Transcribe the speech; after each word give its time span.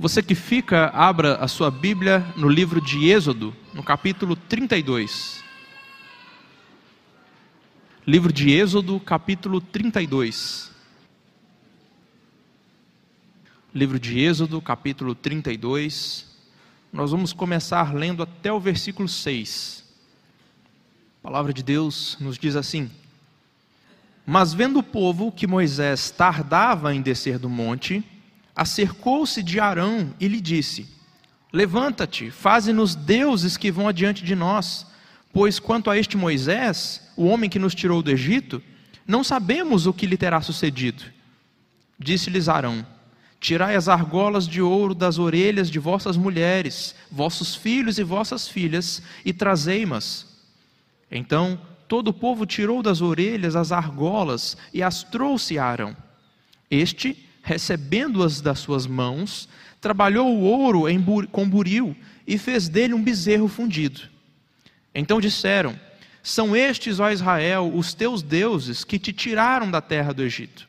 Você 0.00 0.22
que 0.22 0.36
fica, 0.36 0.90
abra 0.94 1.38
a 1.38 1.48
sua 1.48 1.72
Bíblia 1.72 2.24
no 2.36 2.48
livro 2.48 2.80
de 2.80 3.10
Êxodo, 3.10 3.52
no 3.74 3.82
capítulo 3.82 4.36
32. 4.36 5.42
Livro 8.06 8.32
de 8.32 8.48
Êxodo, 8.48 9.00
capítulo 9.00 9.60
32. 9.60 10.70
Livro 13.74 13.98
de 13.98 14.20
Êxodo, 14.20 14.62
capítulo 14.62 15.16
32. 15.16 16.28
Nós 16.92 17.10
vamos 17.10 17.32
começar 17.32 17.92
lendo 17.92 18.22
até 18.22 18.52
o 18.52 18.60
versículo 18.60 19.08
6. 19.08 19.84
A 21.18 21.22
palavra 21.24 21.52
de 21.52 21.64
Deus 21.64 22.16
nos 22.20 22.38
diz 22.38 22.54
assim: 22.54 22.88
Mas 24.24 24.54
vendo 24.54 24.78
o 24.78 24.84
povo 24.84 25.32
que 25.32 25.44
Moisés 25.44 26.08
tardava 26.08 26.94
em 26.94 27.02
descer 27.02 27.36
do 27.36 27.50
monte, 27.50 28.04
acercou-se 28.58 29.40
de 29.40 29.60
Arão 29.60 30.12
e 30.18 30.26
lhe 30.26 30.40
disse: 30.40 30.88
Levanta-te, 31.52 32.28
faze-nos 32.28 32.96
deuses 32.96 33.56
que 33.56 33.70
vão 33.70 33.86
adiante 33.86 34.24
de 34.24 34.34
nós, 34.34 34.84
pois 35.32 35.60
quanto 35.60 35.88
a 35.88 35.96
este 35.96 36.16
Moisés, 36.16 37.00
o 37.16 37.26
homem 37.26 37.48
que 37.48 37.58
nos 37.58 37.72
tirou 37.72 38.02
do 38.02 38.10
Egito, 38.10 38.60
não 39.06 39.22
sabemos 39.22 39.86
o 39.86 39.92
que 39.92 40.06
lhe 40.06 40.16
terá 40.16 40.40
sucedido. 40.40 41.04
Disse-lhes 41.96 42.48
Arão: 42.48 42.84
Tirai 43.38 43.76
as 43.76 43.88
argolas 43.88 44.48
de 44.48 44.60
ouro 44.60 44.92
das 44.92 45.20
orelhas 45.20 45.70
de 45.70 45.78
vossas 45.78 46.16
mulheres, 46.16 46.96
vossos 47.12 47.54
filhos 47.54 47.96
e 47.96 48.02
vossas 48.02 48.48
filhas, 48.48 49.00
e 49.24 49.32
trazei-mas. 49.32 50.26
Então 51.08 51.60
todo 51.86 52.08
o 52.08 52.12
povo 52.12 52.44
tirou 52.44 52.82
das 52.82 53.00
orelhas 53.00 53.54
as 53.54 53.70
argolas 53.70 54.56
e 54.74 54.82
as 54.82 55.04
trouxe 55.04 55.60
a 55.60 55.64
Arão. 55.64 55.96
Este 56.68 57.27
recebendo-as 57.48 58.42
das 58.42 58.58
suas 58.58 58.86
mãos, 58.86 59.48
trabalhou 59.80 60.28
o 60.28 60.42
ouro 60.42 60.86
em, 60.86 61.02
com 61.32 61.48
buril 61.48 61.96
e 62.26 62.36
fez 62.36 62.68
dele 62.68 62.92
um 62.92 63.02
bezerro 63.02 63.48
fundido. 63.48 64.02
Então 64.94 65.18
disseram: 65.18 65.78
São 66.22 66.54
estes, 66.54 67.00
ó 67.00 67.10
Israel, 67.10 67.72
os 67.74 67.94
teus 67.94 68.20
deuses 68.20 68.84
que 68.84 68.98
te 68.98 69.14
tiraram 69.14 69.70
da 69.70 69.80
terra 69.80 70.12
do 70.12 70.22
Egito. 70.22 70.68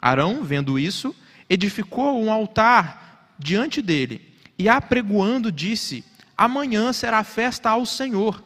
Arão, 0.00 0.44
vendo 0.44 0.78
isso, 0.78 1.14
edificou 1.48 2.22
um 2.22 2.30
altar 2.30 3.34
diante 3.36 3.82
dele 3.82 4.20
e, 4.56 4.68
apregoando, 4.68 5.50
disse: 5.50 6.04
Amanhã 6.38 6.92
será 6.92 7.24
festa 7.24 7.68
ao 7.68 7.84
Senhor. 7.84 8.40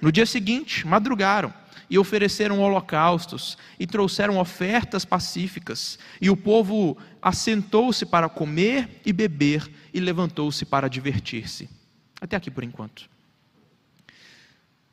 No 0.00 0.12
dia 0.12 0.26
seguinte, 0.26 0.86
madrugaram 0.86 1.52
e 1.92 1.98
ofereceram 1.98 2.58
holocaustos, 2.58 3.58
e 3.78 3.86
trouxeram 3.86 4.38
ofertas 4.38 5.04
pacíficas, 5.04 5.98
e 6.22 6.30
o 6.30 6.36
povo 6.36 6.96
assentou-se 7.20 8.06
para 8.06 8.30
comer 8.30 9.02
e 9.04 9.12
beber, 9.12 9.70
e 9.92 10.00
levantou-se 10.00 10.64
para 10.64 10.88
divertir-se. 10.88 11.68
Até 12.18 12.34
aqui 12.34 12.50
por 12.50 12.64
enquanto. 12.64 13.10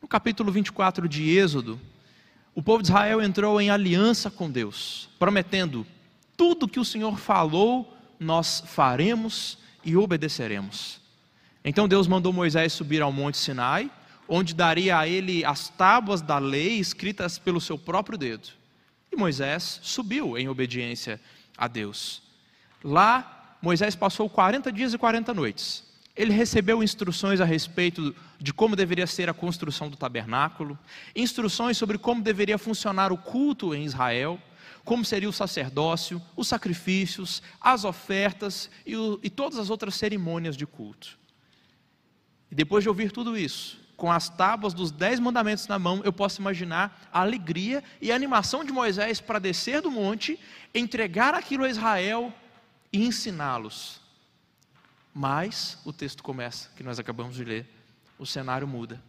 No 0.01 0.09
capítulo 0.09 0.51
24 0.51 1.07
de 1.07 1.37
Êxodo, 1.37 1.79
o 2.53 2.61
povo 2.61 2.83
de 2.83 2.89
Israel 2.89 3.21
entrou 3.21 3.61
em 3.61 3.69
aliança 3.69 4.29
com 4.29 4.51
Deus, 4.51 5.09
prometendo: 5.17 5.87
tudo 6.35 6.67
que 6.67 6.81
o 6.81 6.85
Senhor 6.85 7.17
falou, 7.17 7.97
nós 8.19 8.61
faremos 8.65 9.57
e 9.85 9.95
obedeceremos. 9.95 10.99
Então 11.63 11.87
Deus 11.87 12.09
mandou 12.09 12.33
Moisés 12.33 12.73
subir 12.73 13.01
ao 13.01 13.13
monte 13.13 13.37
Sinai, 13.37 13.89
onde 14.29 14.53
daria 14.53 14.99
a 14.99 15.07
ele 15.07 15.43
as 15.43 15.69
tábuas 15.69 16.21
da 16.21 16.37
lei 16.37 16.79
escritas 16.79 17.39
pelo 17.39 17.59
seu 17.59 17.79
próprio 17.79 18.15
dedo. 18.15 18.47
E 19.11 19.15
Moisés 19.15 19.79
subiu 19.81 20.37
em 20.37 20.47
obediência 20.47 21.19
a 21.57 21.67
Deus. 21.67 22.21
Lá, 22.83 23.57
Moisés 23.59 23.95
passou 23.95 24.29
40 24.29 24.71
dias 24.71 24.93
e 24.93 24.97
40 24.99 25.33
noites. 25.33 25.83
Ele 26.15 26.31
recebeu 26.31 26.83
instruções 26.83 27.41
a 27.41 27.45
respeito 27.45 28.15
de 28.39 28.53
como 28.53 28.75
deveria 28.75 29.07
ser 29.07 29.29
a 29.29 29.33
construção 29.33 29.89
do 29.89 29.97
tabernáculo, 29.97 30.77
instruções 31.15 31.77
sobre 31.77 31.97
como 31.97 32.21
deveria 32.21 32.57
funcionar 32.57 33.11
o 33.11 33.17
culto 33.17 33.73
em 33.73 33.83
Israel, 33.83 34.39
como 34.85 35.03
seria 35.03 35.29
o 35.29 35.33
sacerdócio, 35.33 36.21
os 36.35 36.47
sacrifícios, 36.47 37.41
as 37.59 37.83
ofertas 37.83 38.69
e, 38.85 38.95
o, 38.95 39.19
e 39.23 39.29
todas 39.29 39.57
as 39.57 39.69
outras 39.69 39.95
cerimônias 39.95 40.55
de 40.55 40.67
culto. 40.67 41.17
E 42.51 42.55
depois 42.55 42.83
de 42.83 42.89
ouvir 42.89 43.11
tudo 43.11 43.37
isso, 43.37 43.79
com 43.99 44.09
as 44.09 44.29
tábuas 44.29 44.73
dos 44.73 44.91
dez 44.91 45.19
mandamentos 45.19 45.67
na 45.67 45.77
mão, 45.77 46.01
eu 46.05 46.13
posso 46.13 46.39
imaginar 46.39 47.07
a 47.11 47.19
alegria 47.19 47.83
e 48.01 48.11
a 48.11 48.15
animação 48.15 48.63
de 48.63 48.71
Moisés 48.71 49.19
para 49.19 49.39
descer 49.39 49.81
do 49.81 49.91
monte, 49.91 50.39
entregar 50.73 51.35
aquilo 51.35 51.65
a 51.65 51.69
Israel 51.69 52.33
e 52.93 53.05
ensiná-los. 53.05 53.99
Mas 55.13 55.77
o 55.83 55.91
texto 55.91 56.23
começa, 56.23 56.69
que 56.77 56.81
nós 56.81 56.97
acabamos 56.97 57.35
de 57.35 57.43
ler, 57.43 57.69
o 58.17 58.25
cenário 58.25 58.65
muda. 58.65 59.03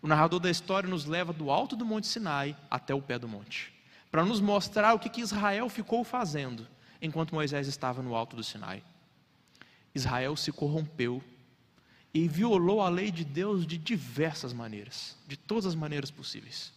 O 0.00 0.06
narrador 0.06 0.38
da 0.38 0.48
história 0.48 0.88
nos 0.88 1.06
leva 1.06 1.32
do 1.32 1.50
alto 1.50 1.74
do 1.74 1.84
Monte 1.84 2.06
Sinai 2.06 2.56
até 2.70 2.94
o 2.94 3.02
pé 3.02 3.18
do 3.18 3.28
monte, 3.28 3.74
para 4.12 4.24
nos 4.24 4.40
mostrar 4.40 4.94
o 4.94 4.98
que, 4.98 5.10
que 5.10 5.20
Israel 5.20 5.68
ficou 5.68 6.04
fazendo 6.04 6.66
enquanto 7.02 7.34
Moisés 7.34 7.66
estava 7.66 8.00
no 8.00 8.14
alto 8.14 8.36
do 8.36 8.44
Sinai. 8.44 8.82
Israel 9.92 10.36
se 10.36 10.52
corrompeu 10.52 11.20
e 12.12 12.26
violou 12.26 12.80
a 12.82 12.88
lei 12.88 13.10
de 13.10 13.24
Deus 13.24 13.66
de 13.66 13.78
diversas 13.78 14.52
maneiras, 14.52 15.16
de 15.26 15.36
todas 15.36 15.66
as 15.66 15.74
maneiras 15.74 16.10
possíveis. 16.10 16.72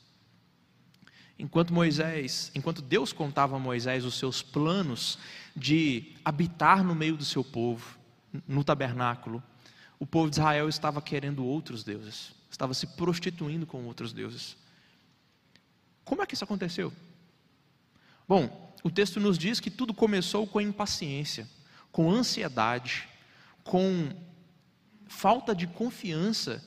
Enquanto 1.38 1.73
Moisés, 1.73 2.51
enquanto 2.53 2.81
Deus 2.81 3.11
contava 3.11 3.55
a 3.55 3.59
Moisés 3.59 4.05
os 4.05 4.16
seus 4.16 4.41
planos 4.41 5.17
de 5.55 6.13
habitar 6.23 6.83
no 6.83 6.94
meio 6.94 7.17
do 7.17 7.25
seu 7.25 7.44
povo, 7.44 7.97
no 8.47 8.63
tabernáculo, 8.63 9.41
o 9.99 10.05
povo 10.05 10.29
de 10.29 10.35
Israel 10.35 10.69
estava 10.69 11.01
querendo 11.01 11.44
outros 11.44 11.83
deuses, 11.83 12.33
estava 12.50 12.73
se 12.73 12.85
prostituindo 12.85 13.65
com 13.65 13.83
outros 13.85 14.13
deuses. 14.13 14.55
Como 16.03 16.21
é 16.21 16.25
que 16.25 16.35
isso 16.35 16.44
aconteceu? 16.44 16.94
Bom, 18.27 18.73
o 18.83 18.91
texto 18.91 19.19
nos 19.19 19.38
diz 19.38 19.59
que 19.59 19.71
tudo 19.71 19.94
começou 19.94 20.45
com 20.45 20.61
impaciência, 20.61 21.47
com 21.91 22.11
ansiedade, 22.11 23.07
com 23.63 24.11
falta 25.13 25.56
de 25.56 25.68
confiança 25.68 26.62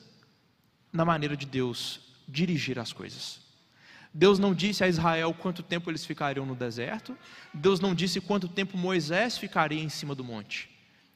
na 0.91 1.03
maneira 1.05 1.35
de 1.35 1.45
Deus 1.45 1.99
dirigir 2.27 2.79
as 2.79 2.93
coisas. 2.93 3.41
Deus 4.13 4.39
não 4.39 4.53
disse 4.53 4.83
a 4.83 4.87
Israel 4.87 5.33
quanto 5.33 5.61
tempo 5.61 5.91
eles 5.91 6.05
ficariam 6.05 6.45
no 6.45 6.55
deserto, 6.55 7.15
Deus 7.53 7.79
não 7.79 7.93
disse 7.93 8.19
quanto 8.19 8.47
tempo 8.47 8.77
Moisés 8.77 9.37
ficaria 9.37 9.83
em 9.83 9.89
cima 9.89 10.15
do 10.15 10.23
monte. 10.23 10.69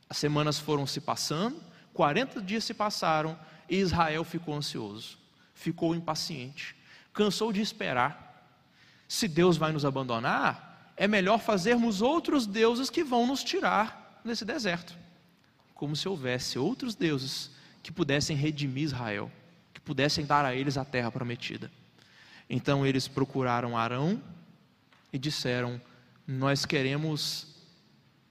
As 0.09 0.17
semanas 0.17 0.59
foram 0.59 0.85
se 0.85 1.01
passando, 1.01 1.59
40 1.93 2.41
dias 2.41 2.63
se 2.63 2.73
passaram 2.73 3.39
e 3.67 3.77
Israel 3.77 4.23
ficou 4.23 4.53
ansioso, 4.53 5.17
ficou 5.55 5.95
impaciente, 5.95 6.75
cansou 7.13 7.51
de 7.51 7.61
esperar. 7.61 8.29
Se 9.07 9.27
Deus 9.27 9.57
vai 9.57 9.71
nos 9.71 9.85
abandonar, 9.85 10.93
é 10.95 11.07
melhor 11.07 11.39
fazermos 11.39 12.01
outros 12.01 12.45
deuses 12.45 12.89
que 12.89 13.03
vão 13.03 13.25
nos 13.25 13.43
tirar 13.43 14.21
desse 14.23 14.45
deserto 14.45 15.01
como 15.81 15.95
se 15.95 16.07
houvesse 16.07 16.59
outros 16.59 16.93
deuses 16.93 17.49
que 17.81 17.91
pudessem 17.91 18.37
redimir 18.37 18.83
Israel, 18.83 19.31
que 19.73 19.81
pudessem 19.81 20.23
dar 20.23 20.45
a 20.45 20.53
eles 20.53 20.77
a 20.77 20.85
terra 20.85 21.11
prometida. 21.11 21.71
Então 22.47 22.85
eles 22.85 23.07
procuraram 23.07 23.75
Arão 23.75 24.21
e 25.11 25.17
disseram: 25.17 25.81
Nós 26.27 26.67
queremos 26.67 27.47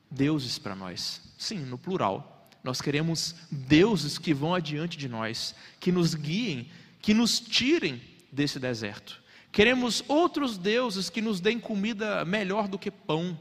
deuses 0.09 0.61
para 0.61 0.77
nós. 0.77 1.21
Sim, 1.37 1.59
no 1.59 1.77
plural. 1.77 2.49
Nós 2.63 2.81
queremos 2.81 3.35
deuses 3.51 4.17
que 4.17 4.33
vão 4.33 4.55
adiante 4.55 4.97
de 4.97 5.09
nós, 5.09 5.53
que 5.81 5.91
nos 5.91 6.15
guiem, 6.15 6.71
que 7.03 7.13
nos 7.13 7.41
tirem 7.41 8.01
desse 8.31 8.61
deserto. 8.61 9.21
Queremos 9.51 10.05
outros 10.07 10.57
deuses 10.57 11.11
que 11.11 11.21
nos 11.21 11.41
deem 11.41 11.59
comida 11.59 12.25
melhor 12.25 12.69
do 12.69 12.79
que 12.79 12.93
pão 12.93 13.37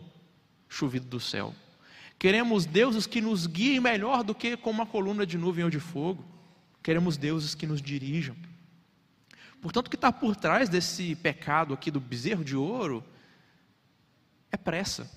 chovido 0.68 1.06
do 1.06 1.20
céu. 1.20 1.54
Queremos 2.20 2.66
deuses 2.66 3.08
que 3.08 3.22
nos 3.22 3.48
guiem 3.48 3.80
melhor 3.80 4.26
do 4.26 4.36
que 4.36 4.58
com 4.58 4.70
uma 4.70 4.86
coluna 4.86 5.26
de 5.26 5.38
nuvem 5.38 5.64
ou 5.64 5.70
de 5.70 5.80
fogo. 5.80 6.26
Queremos 6.84 7.16
deuses 7.16 7.56
que 7.56 7.66
nos 7.66 7.82
dirijam. 7.82 8.36
Portanto, 9.62 9.88
o 9.88 9.90
que 9.90 9.96
está 9.96 10.12
por 10.12 10.36
trás 10.36 10.68
desse 10.68 11.16
pecado 11.16 11.74
aqui 11.74 11.90
do 11.90 12.00
bezerro 12.00 12.44
de 12.44 12.58
ouro 12.58 13.02
é 14.52 14.58
pressa, 14.58 15.10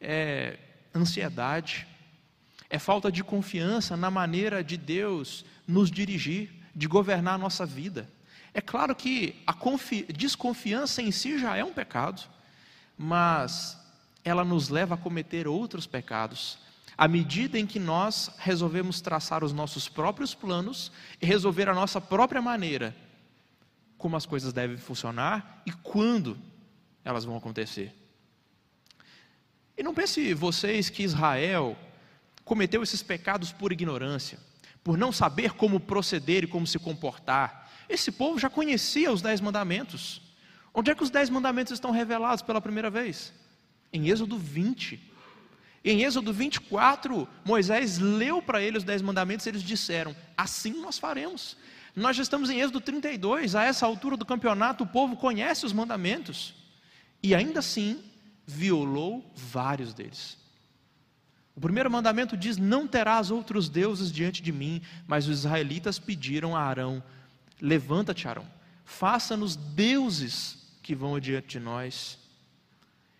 é 0.00 0.58
ansiedade, 0.94 1.86
é 2.70 2.78
falta 2.78 3.12
de 3.12 3.22
confiança 3.22 3.94
na 3.94 4.10
maneira 4.10 4.64
de 4.64 4.78
Deus 4.78 5.44
nos 5.68 5.90
dirigir, 5.90 6.50
de 6.74 6.86
governar 6.86 7.34
a 7.34 7.38
nossa 7.38 7.66
vida. 7.66 8.08
É 8.54 8.62
claro 8.62 8.94
que 8.94 9.42
a 9.46 9.54
desconfiança 10.14 11.02
em 11.02 11.10
si 11.10 11.38
já 11.38 11.56
é 11.56 11.64
um 11.64 11.74
pecado, 11.74 12.22
mas 12.96 13.78
ela 14.26 14.44
nos 14.44 14.68
leva 14.68 14.96
a 14.96 14.98
cometer 14.98 15.46
outros 15.46 15.86
pecados. 15.86 16.58
À 16.98 17.06
medida 17.06 17.56
em 17.56 17.64
que 17.64 17.78
nós 17.78 18.28
resolvemos 18.38 19.00
traçar 19.00 19.44
os 19.44 19.52
nossos 19.52 19.88
próprios 19.88 20.34
planos 20.34 20.90
e 21.22 21.26
resolver 21.26 21.68
a 21.68 21.74
nossa 21.74 22.00
própria 22.00 22.42
maneira 22.42 22.94
como 23.96 24.16
as 24.16 24.26
coisas 24.26 24.52
devem 24.52 24.76
funcionar 24.76 25.62
e 25.64 25.70
quando 25.70 26.36
elas 27.04 27.24
vão 27.24 27.36
acontecer. 27.36 27.94
E 29.78 29.82
não 29.82 29.94
pense 29.94 30.34
vocês 30.34 30.90
que 30.90 31.04
Israel 31.04 31.76
cometeu 32.44 32.82
esses 32.82 33.04
pecados 33.04 33.52
por 33.52 33.72
ignorância, 33.72 34.40
por 34.82 34.98
não 34.98 35.12
saber 35.12 35.52
como 35.52 35.78
proceder 35.78 36.42
e 36.42 36.48
como 36.48 36.66
se 36.66 36.80
comportar. 36.80 37.70
Esse 37.88 38.10
povo 38.10 38.40
já 38.40 38.50
conhecia 38.50 39.12
os 39.12 39.22
dez 39.22 39.40
mandamentos. 39.40 40.20
Onde 40.74 40.90
é 40.90 40.94
que 40.96 41.02
os 41.04 41.10
dez 41.10 41.30
mandamentos 41.30 41.72
estão 41.72 41.92
revelados 41.92 42.42
pela 42.42 42.60
primeira 42.60 42.90
vez? 42.90 43.32
Em 43.96 44.08
Êxodo 44.08 44.38
20. 44.38 45.00
Em 45.84 46.02
Êxodo 46.02 46.32
24, 46.32 47.26
Moisés 47.44 47.98
leu 47.98 48.42
para 48.42 48.60
eles 48.60 48.78
os 48.82 48.84
dez 48.84 49.00
mandamentos 49.00 49.46
e 49.46 49.48
eles 49.48 49.62
disseram: 49.62 50.14
Assim 50.36 50.80
nós 50.80 50.98
faremos. 50.98 51.56
Nós 51.94 52.16
já 52.16 52.22
estamos 52.22 52.50
em 52.50 52.60
Êxodo 52.60 52.80
32, 52.80 53.54
a 53.54 53.64
essa 53.64 53.86
altura 53.86 54.18
do 54.18 54.26
campeonato, 54.26 54.84
o 54.84 54.86
povo 54.86 55.16
conhece 55.16 55.64
os 55.64 55.72
mandamentos 55.72 56.54
e 57.22 57.34
ainda 57.34 57.60
assim 57.60 58.04
violou 58.46 59.32
vários 59.34 59.94
deles. 59.94 60.36
O 61.54 61.60
primeiro 61.60 61.90
mandamento 61.90 62.36
diz: 62.36 62.58
Não 62.58 62.86
terás 62.86 63.30
outros 63.30 63.70
deuses 63.70 64.12
diante 64.12 64.42
de 64.42 64.52
mim. 64.52 64.82
Mas 65.06 65.26
os 65.26 65.38
israelitas 65.38 65.98
pediram 65.98 66.54
a 66.54 66.60
Arão: 66.60 67.02
Levanta-te, 67.60 68.28
Arão, 68.28 68.46
faça-nos 68.84 69.56
deuses 69.56 70.58
que 70.82 70.94
vão 70.94 71.16
adiante 71.16 71.58
de 71.58 71.60
nós. 71.60 72.25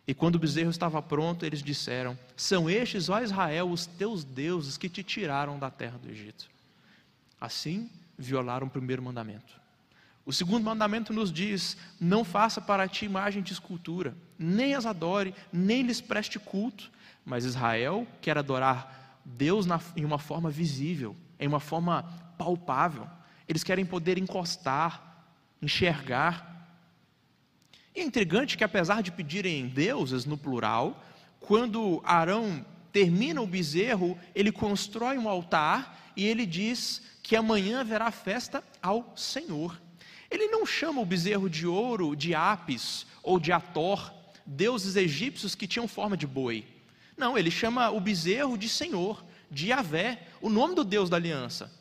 E 0.06 0.14
quando 0.14 0.36
o 0.36 0.38
bezerro 0.38 0.70
estava 0.70 1.02
pronto, 1.02 1.44
eles 1.44 1.62
disseram: 1.62 2.16
São 2.36 2.70
estes, 2.70 3.08
ó 3.08 3.20
Israel, 3.20 3.70
os 3.70 3.86
teus 3.86 4.22
deuses 4.22 4.76
que 4.76 4.88
te 4.88 5.02
tiraram 5.02 5.58
da 5.58 5.70
terra 5.70 5.98
do 5.98 6.08
Egito. 6.08 6.48
Assim, 7.40 7.90
violaram 8.16 8.66
o 8.66 8.70
primeiro 8.70 9.02
mandamento. 9.02 9.54
O 10.24 10.32
segundo 10.32 10.64
mandamento 10.64 11.12
nos 11.12 11.32
diz: 11.32 11.76
Não 12.00 12.24
faça 12.24 12.60
para 12.60 12.88
ti 12.88 13.04
imagem 13.04 13.42
de 13.42 13.52
escultura, 13.52 14.16
nem 14.38 14.74
as 14.74 14.86
adore, 14.86 15.34
nem 15.52 15.82
lhes 15.82 16.00
preste 16.00 16.38
culto. 16.38 16.90
Mas 17.24 17.44
Israel 17.44 18.06
quer 18.20 18.38
adorar 18.38 19.20
Deus 19.24 19.66
na, 19.66 19.80
em 19.96 20.04
uma 20.04 20.18
forma 20.18 20.48
visível, 20.48 21.16
em 21.38 21.48
uma 21.48 21.58
forma 21.60 22.04
palpável. 22.38 23.08
Eles 23.48 23.64
querem 23.64 23.84
poder 23.84 24.18
encostar, 24.18 25.26
enxergar. 25.60 26.55
É 27.96 28.02
intrigante 28.02 28.58
que, 28.58 28.62
apesar 28.62 29.02
de 29.02 29.10
pedirem 29.10 29.66
deuses 29.66 30.26
no 30.26 30.36
plural, 30.36 31.02
quando 31.40 32.02
Arão 32.04 32.62
termina 32.92 33.40
o 33.40 33.46
bezerro, 33.46 34.18
ele 34.34 34.52
constrói 34.52 35.16
um 35.16 35.26
altar 35.26 36.12
e 36.14 36.26
ele 36.26 36.44
diz 36.44 37.00
que 37.22 37.34
amanhã 37.34 37.80
haverá 37.80 38.10
festa 38.10 38.62
ao 38.82 39.14
Senhor. 39.16 39.80
Ele 40.30 40.48
não 40.48 40.66
chama 40.66 41.00
o 41.00 41.06
bezerro 41.06 41.48
de 41.48 41.66
ouro 41.66 42.14
de 42.14 42.34
Apis 42.34 43.06
ou 43.22 43.40
de 43.40 43.50
Ator, 43.50 44.12
deuses 44.44 44.94
egípcios 44.94 45.54
que 45.54 45.66
tinham 45.66 45.88
forma 45.88 46.18
de 46.18 46.26
boi. 46.26 46.66
Não, 47.16 47.38
ele 47.38 47.50
chama 47.50 47.90
o 47.90 47.98
bezerro 47.98 48.58
de 48.58 48.68
Senhor, 48.68 49.24
de 49.50 49.68
Yahvé, 49.68 50.20
o 50.42 50.50
nome 50.50 50.74
do 50.74 50.84
Deus 50.84 51.08
da 51.08 51.16
aliança. 51.16 51.72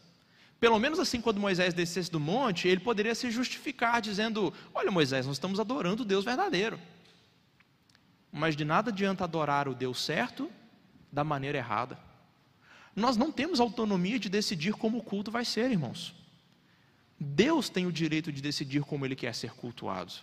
Pelo 0.65 0.79
menos 0.79 0.97
assim, 0.97 1.21
quando 1.21 1.39
Moisés 1.39 1.75
descesse 1.75 2.09
do 2.09 2.19
monte, 2.19 2.67
ele 2.67 2.79
poderia 2.79 3.13
se 3.13 3.29
justificar 3.29 4.01
dizendo: 4.01 4.51
Olha, 4.73 4.89
Moisés, 4.89 5.27
nós 5.27 5.35
estamos 5.35 5.59
adorando 5.59 6.01
o 6.01 6.05
Deus 6.05 6.25
verdadeiro. 6.25 6.79
Mas 8.31 8.55
de 8.55 8.65
nada 8.65 8.89
adianta 8.89 9.23
adorar 9.23 9.67
o 9.67 9.75
Deus 9.75 10.03
certo 10.03 10.51
da 11.11 11.23
maneira 11.23 11.59
errada. 11.59 11.99
Nós 12.95 13.15
não 13.15 13.31
temos 13.31 13.59
autonomia 13.59 14.17
de 14.17 14.27
decidir 14.27 14.73
como 14.73 14.97
o 14.97 15.03
culto 15.03 15.29
vai 15.29 15.45
ser, 15.45 15.69
irmãos. 15.69 16.15
Deus 17.19 17.69
tem 17.69 17.85
o 17.85 17.91
direito 17.91 18.31
de 18.31 18.41
decidir 18.41 18.81
como 18.81 19.05
ele 19.05 19.15
quer 19.15 19.35
ser 19.35 19.51
cultuado. 19.51 20.13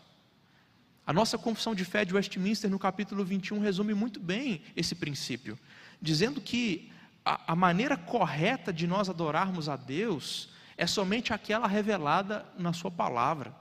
A 1.06 1.12
nossa 1.12 1.38
confissão 1.38 1.72
de 1.72 1.84
fé 1.84 2.04
de 2.04 2.14
Westminster, 2.14 2.68
no 2.68 2.80
capítulo 2.80 3.24
21, 3.24 3.60
resume 3.60 3.94
muito 3.94 4.18
bem 4.18 4.60
esse 4.74 4.96
princípio, 4.96 5.56
dizendo 6.00 6.40
que 6.40 6.90
a, 7.24 7.52
a 7.52 7.56
maneira 7.56 7.96
correta 7.96 8.72
de 8.72 8.86
nós 8.86 9.08
adorarmos 9.08 9.68
a 9.68 9.76
Deus 9.76 10.48
é 10.76 10.86
somente 10.86 11.32
aquela 11.32 11.66
revelada 11.66 12.44
na 12.58 12.72
Sua 12.72 12.90
palavra. 12.90 13.54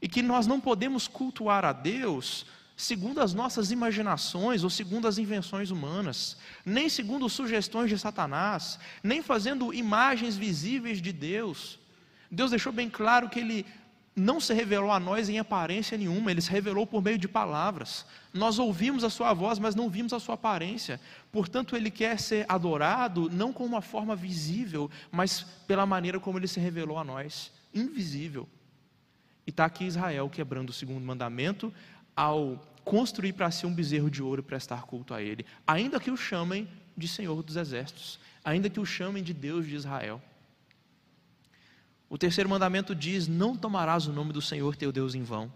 E 0.00 0.08
que 0.08 0.22
nós 0.22 0.46
não 0.46 0.60
podemos 0.60 1.08
cultuar 1.08 1.64
a 1.64 1.72
Deus 1.72 2.46
segundo 2.76 3.20
as 3.20 3.32
nossas 3.32 3.70
imaginações 3.70 4.64
ou 4.64 4.70
segundo 4.70 5.06
as 5.06 5.18
invenções 5.18 5.70
humanas, 5.70 6.36
nem 6.64 6.88
segundo 6.88 7.28
sugestões 7.28 7.88
de 7.88 7.98
Satanás, 7.98 8.78
nem 9.02 9.22
fazendo 9.22 9.72
imagens 9.72 10.36
visíveis 10.36 11.00
de 11.00 11.12
Deus. 11.12 11.78
Deus 12.30 12.50
deixou 12.50 12.72
bem 12.72 12.88
claro 12.88 13.28
que 13.28 13.38
Ele 13.38 13.66
não 14.14 14.38
se 14.40 14.52
revelou 14.52 14.90
a 14.90 15.00
nós 15.00 15.28
em 15.28 15.38
aparência 15.38 15.96
nenhuma, 15.96 16.30
ele 16.30 16.40
se 16.40 16.50
revelou 16.50 16.86
por 16.86 17.02
meio 17.02 17.16
de 17.16 17.26
palavras. 17.26 18.04
Nós 18.32 18.58
ouvimos 18.58 19.04
a 19.04 19.10
sua 19.10 19.32
voz, 19.32 19.58
mas 19.58 19.74
não 19.74 19.88
vimos 19.88 20.12
a 20.12 20.20
sua 20.20 20.34
aparência. 20.34 21.00
Portanto, 21.30 21.74
ele 21.74 21.90
quer 21.90 22.18
ser 22.20 22.44
adorado 22.48 23.30
não 23.30 23.52
com 23.52 23.64
uma 23.64 23.80
forma 23.80 24.14
visível, 24.14 24.90
mas 25.10 25.42
pela 25.66 25.86
maneira 25.86 26.20
como 26.20 26.38
ele 26.38 26.46
se 26.46 26.60
revelou 26.60 26.98
a 26.98 27.04
nós, 27.04 27.50
invisível. 27.74 28.46
E 29.46 29.50
está 29.50 29.64
aqui 29.64 29.84
Israel 29.84 30.28
quebrando 30.28 30.70
o 30.70 30.74
segundo 30.74 31.04
mandamento 31.04 31.72
ao 32.14 32.60
construir 32.84 33.32
para 33.32 33.50
si 33.50 33.64
um 33.64 33.74
bezerro 33.74 34.10
de 34.10 34.22
ouro 34.22 34.40
e 34.40 34.44
prestar 34.44 34.82
culto 34.82 35.14
a 35.14 35.22
ele, 35.22 35.46
ainda 35.66 35.98
que 35.98 36.10
o 36.10 36.16
chamem 36.16 36.68
de 36.96 37.08
Senhor 37.08 37.42
dos 37.42 37.56
Exércitos, 37.56 38.20
ainda 38.44 38.68
que 38.68 38.80
o 38.80 38.84
chamem 38.84 39.22
de 39.22 39.32
Deus 39.32 39.66
de 39.66 39.74
Israel. 39.74 40.20
O 42.12 42.18
terceiro 42.18 42.46
mandamento 42.46 42.94
diz: 42.94 43.26
Não 43.26 43.56
tomarás 43.56 44.06
o 44.06 44.12
nome 44.12 44.34
do 44.34 44.42
Senhor 44.42 44.76
teu 44.76 44.92
Deus 44.92 45.14
em 45.14 45.22
vão. 45.22 45.50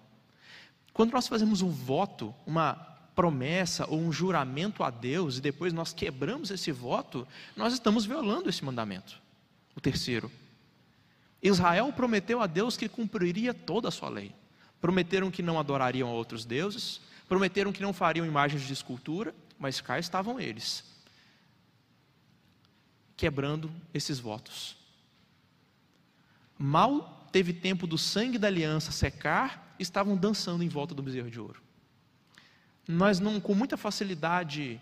Quando 0.90 1.12
nós 1.12 1.28
fazemos 1.28 1.60
um 1.60 1.68
voto, 1.68 2.34
uma 2.46 2.72
promessa 3.14 3.86
ou 3.86 4.00
um 4.00 4.10
juramento 4.10 4.82
a 4.82 4.88
Deus 4.88 5.36
e 5.36 5.42
depois 5.42 5.74
nós 5.74 5.92
quebramos 5.92 6.50
esse 6.50 6.72
voto, 6.72 7.28
nós 7.54 7.74
estamos 7.74 8.06
violando 8.06 8.48
esse 8.48 8.64
mandamento. 8.64 9.20
O 9.74 9.82
terceiro. 9.82 10.32
Israel 11.42 11.92
prometeu 11.92 12.40
a 12.40 12.46
Deus 12.46 12.74
que 12.74 12.88
cumpriria 12.88 13.52
toda 13.52 13.88
a 13.88 13.92
sua 13.92 14.08
lei. 14.08 14.32
Prometeram 14.80 15.30
que 15.30 15.42
não 15.42 15.58
adorariam 15.58 16.08
a 16.08 16.12
outros 16.12 16.46
deuses, 16.46 17.02
prometeram 17.28 17.70
que 17.70 17.82
não 17.82 17.92
fariam 17.92 18.24
imagens 18.24 18.62
de 18.62 18.72
escultura, 18.72 19.34
mas 19.58 19.82
cá 19.82 19.98
estavam 19.98 20.40
eles, 20.40 20.84
quebrando 23.14 23.70
esses 23.92 24.18
votos. 24.18 24.85
Mal 26.58 27.28
teve 27.30 27.52
tempo 27.52 27.86
do 27.86 27.98
sangue 27.98 28.38
da 28.38 28.46
aliança 28.46 28.90
secar, 28.92 29.74
estavam 29.78 30.16
dançando 30.16 30.62
em 30.62 30.68
volta 30.68 30.94
do 30.94 31.02
bezerro 31.02 31.30
de 31.30 31.38
ouro. 31.38 31.62
Nós 32.88 33.18
não, 33.20 33.40
com 33.40 33.54
muita 33.54 33.76
facilidade, 33.76 34.80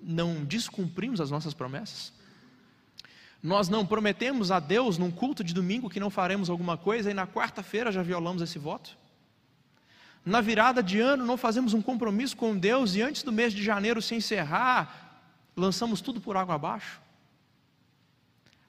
não 0.00 0.44
descumprimos 0.44 1.20
as 1.20 1.30
nossas 1.30 1.54
promessas. 1.54 2.12
Nós 3.42 3.68
não 3.68 3.84
prometemos 3.84 4.50
a 4.50 4.60
Deus 4.60 4.98
num 4.98 5.10
culto 5.10 5.42
de 5.42 5.52
domingo 5.52 5.90
que 5.90 6.00
não 6.00 6.10
faremos 6.10 6.48
alguma 6.48 6.76
coisa 6.76 7.10
e 7.10 7.14
na 7.14 7.26
quarta-feira 7.26 7.90
já 7.92 8.02
violamos 8.02 8.40
esse 8.40 8.58
voto. 8.58 8.96
Na 10.24 10.40
virada 10.40 10.82
de 10.82 11.00
ano 11.00 11.26
não 11.26 11.36
fazemos 11.36 11.74
um 11.74 11.82
compromisso 11.82 12.36
com 12.36 12.56
Deus 12.56 12.94
e 12.94 13.02
antes 13.02 13.24
do 13.24 13.32
mês 13.32 13.52
de 13.52 13.62
janeiro 13.62 14.00
se 14.00 14.14
encerrar, 14.14 15.22
lançamos 15.56 16.00
tudo 16.00 16.20
por 16.20 16.36
água 16.36 16.54
abaixo. 16.54 17.00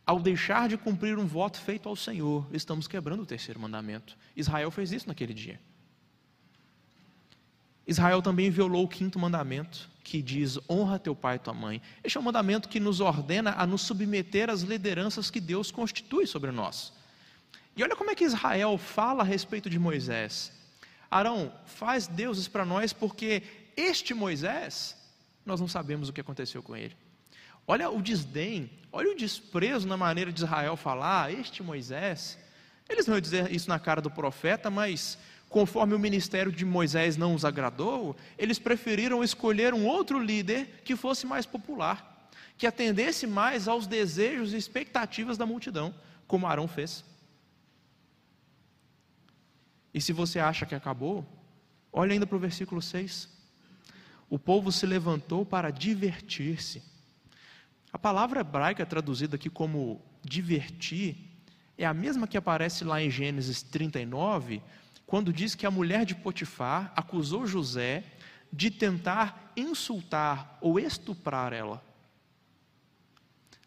Ao 0.05 0.19
deixar 0.19 0.67
de 0.67 0.77
cumprir 0.77 1.17
um 1.17 1.25
voto 1.25 1.59
feito 1.59 1.87
ao 1.87 1.95
Senhor, 1.95 2.45
estamos 2.51 2.87
quebrando 2.87 3.23
o 3.23 3.25
terceiro 3.25 3.59
mandamento. 3.59 4.17
Israel 4.35 4.69
fez 4.69 4.91
isso 4.91 5.07
naquele 5.07 5.33
dia. 5.33 5.59
Israel 7.87 8.21
também 8.21 8.49
violou 8.49 8.83
o 8.83 8.87
quinto 8.87 9.17
mandamento, 9.17 9.89
que 10.03 10.21
diz: 10.21 10.57
honra 10.69 10.99
teu 10.99 11.15
pai 11.15 11.35
e 11.35 11.39
tua 11.39 11.53
mãe. 11.53 11.81
Este 12.03 12.17
é 12.17 12.21
um 12.21 12.23
mandamento 12.23 12.67
que 12.67 12.79
nos 12.79 12.99
ordena 12.99 13.53
a 13.57 13.65
nos 13.65 13.81
submeter 13.81 14.49
às 14.49 14.61
lideranças 14.61 15.29
que 15.29 15.39
Deus 15.39 15.71
constitui 15.71 16.27
sobre 16.27 16.51
nós. 16.51 16.93
E 17.75 17.83
olha 17.83 17.95
como 17.95 18.11
é 18.11 18.15
que 18.15 18.25
Israel 18.25 18.77
fala 18.77 19.23
a 19.23 19.25
respeito 19.25 19.69
de 19.69 19.79
Moisés. 19.79 20.51
Arão, 21.09 21.53
faz 21.65 22.07
deuses 22.07 22.47
para 22.47 22.65
nós, 22.65 22.91
porque 22.91 23.43
este 23.75 24.13
Moisés, 24.13 24.97
nós 25.45 25.59
não 25.59 25.67
sabemos 25.67 26.09
o 26.09 26.13
que 26.13 26.21
aconteceu 26.21 26.61
com 26.61 26.75
ele. 26.75 26.95
Olha 27.65 27.89
o 27.89 28.01
desdém, 28.01 28.69
olha 28.91 29.11
o 29.11 29.15
desprezo 29.15 29.87
na 29.87 29.95
maneira 29.95 30.31
de 30.31 30.43
Israel 30.43 30.75
falar, 30.75 31.33
este 31.33 31.63
Moisés. 31.63 32.37
Eles 32.89 33.07
não 33.07 33.15
iam 33.15 33.21
dizer 33.21 33.51
isso 33.51 33.69
na 33.69 33.79
cara 33.79 34.01
do 34.01 34.11
profeta, 34.11 34.69
mas 34.69 35.17
conforme 35.49 35.93
o 35.93 35.99
ministério 35.99 36.51
de 36.51 36.65
Moisés 36.65 37.15
não 37.15 37.33
os 37.33 37.45
agradou, 37.45 38.15
eles 38.37 38.59
preferiram 38.59 39.23
escolher 39.23 39.73
um 39.73 39.85
outro 39.85 40.19
líder 40.19 40.81
que 40.83 40.95
fosse 40.95 41.25
mais 41.25 41.45
popular, 41.45 42.29
que 42.57 42.67
atendesse 42.67 43.25
mais 43.25 43.67
aos 43.67 43.87
desejos 43.87 44.51
e 44.51 44.57
expectativas 44.57 45.37
da 45.37 45.45
multidão, 45.45 45.93
como 46.27 46.47
Arão 46.47 46.67
fez. 46.67 47.05
E 49.93 50.01
se 50.01 50.11
você 50.11 50.39
acha 50.39 50.65
que 50.65 50.75
acabou, 50.75 51.25
olha 51.91 52.13
ainda 52.13 52.27
para 52.27 52.35
o 52.35 52.39
versículo 52.39 52.81
6. 52.81 53.29
O 54.29 54.39
povo 54.39 54.71
se 54.71 54.85
levantou 54.85 55.45
para 55.45 55.69
divertir-se 55.69 56.92
a 57.93 57.99
palavra 57.99 58.41
hebraica 58.41 58.83
traduzida 58.87 59.35
aqui 59.35 59.51
como 59.51 60.01
divertir 60.23 61.15
é 61.77 61.85
a 61.85 61.93
mesma 61.93 62.27
que 62.27 62.35
aparece 62.35 62.83
lá 62.83 62.99
em 62.99 63.11
Gênesis 63.11 63.61
39, 63.61 64.63
quando 65.05 65.31
diz 65.31 65.53
que 65.53 65.65
a 65.65 65.71
mulher 65.71 66.03
de 66.03 66.15
Potifar 66.15 66.91
acusou 66.95 67.45
José 67.45 68.03
de 68.51 68.71
tentar 68.71 69.53
insultar 69.55 70.57
ou 70.59 70.79
estuprar 70.79 71.53
ela. 71.53 71.83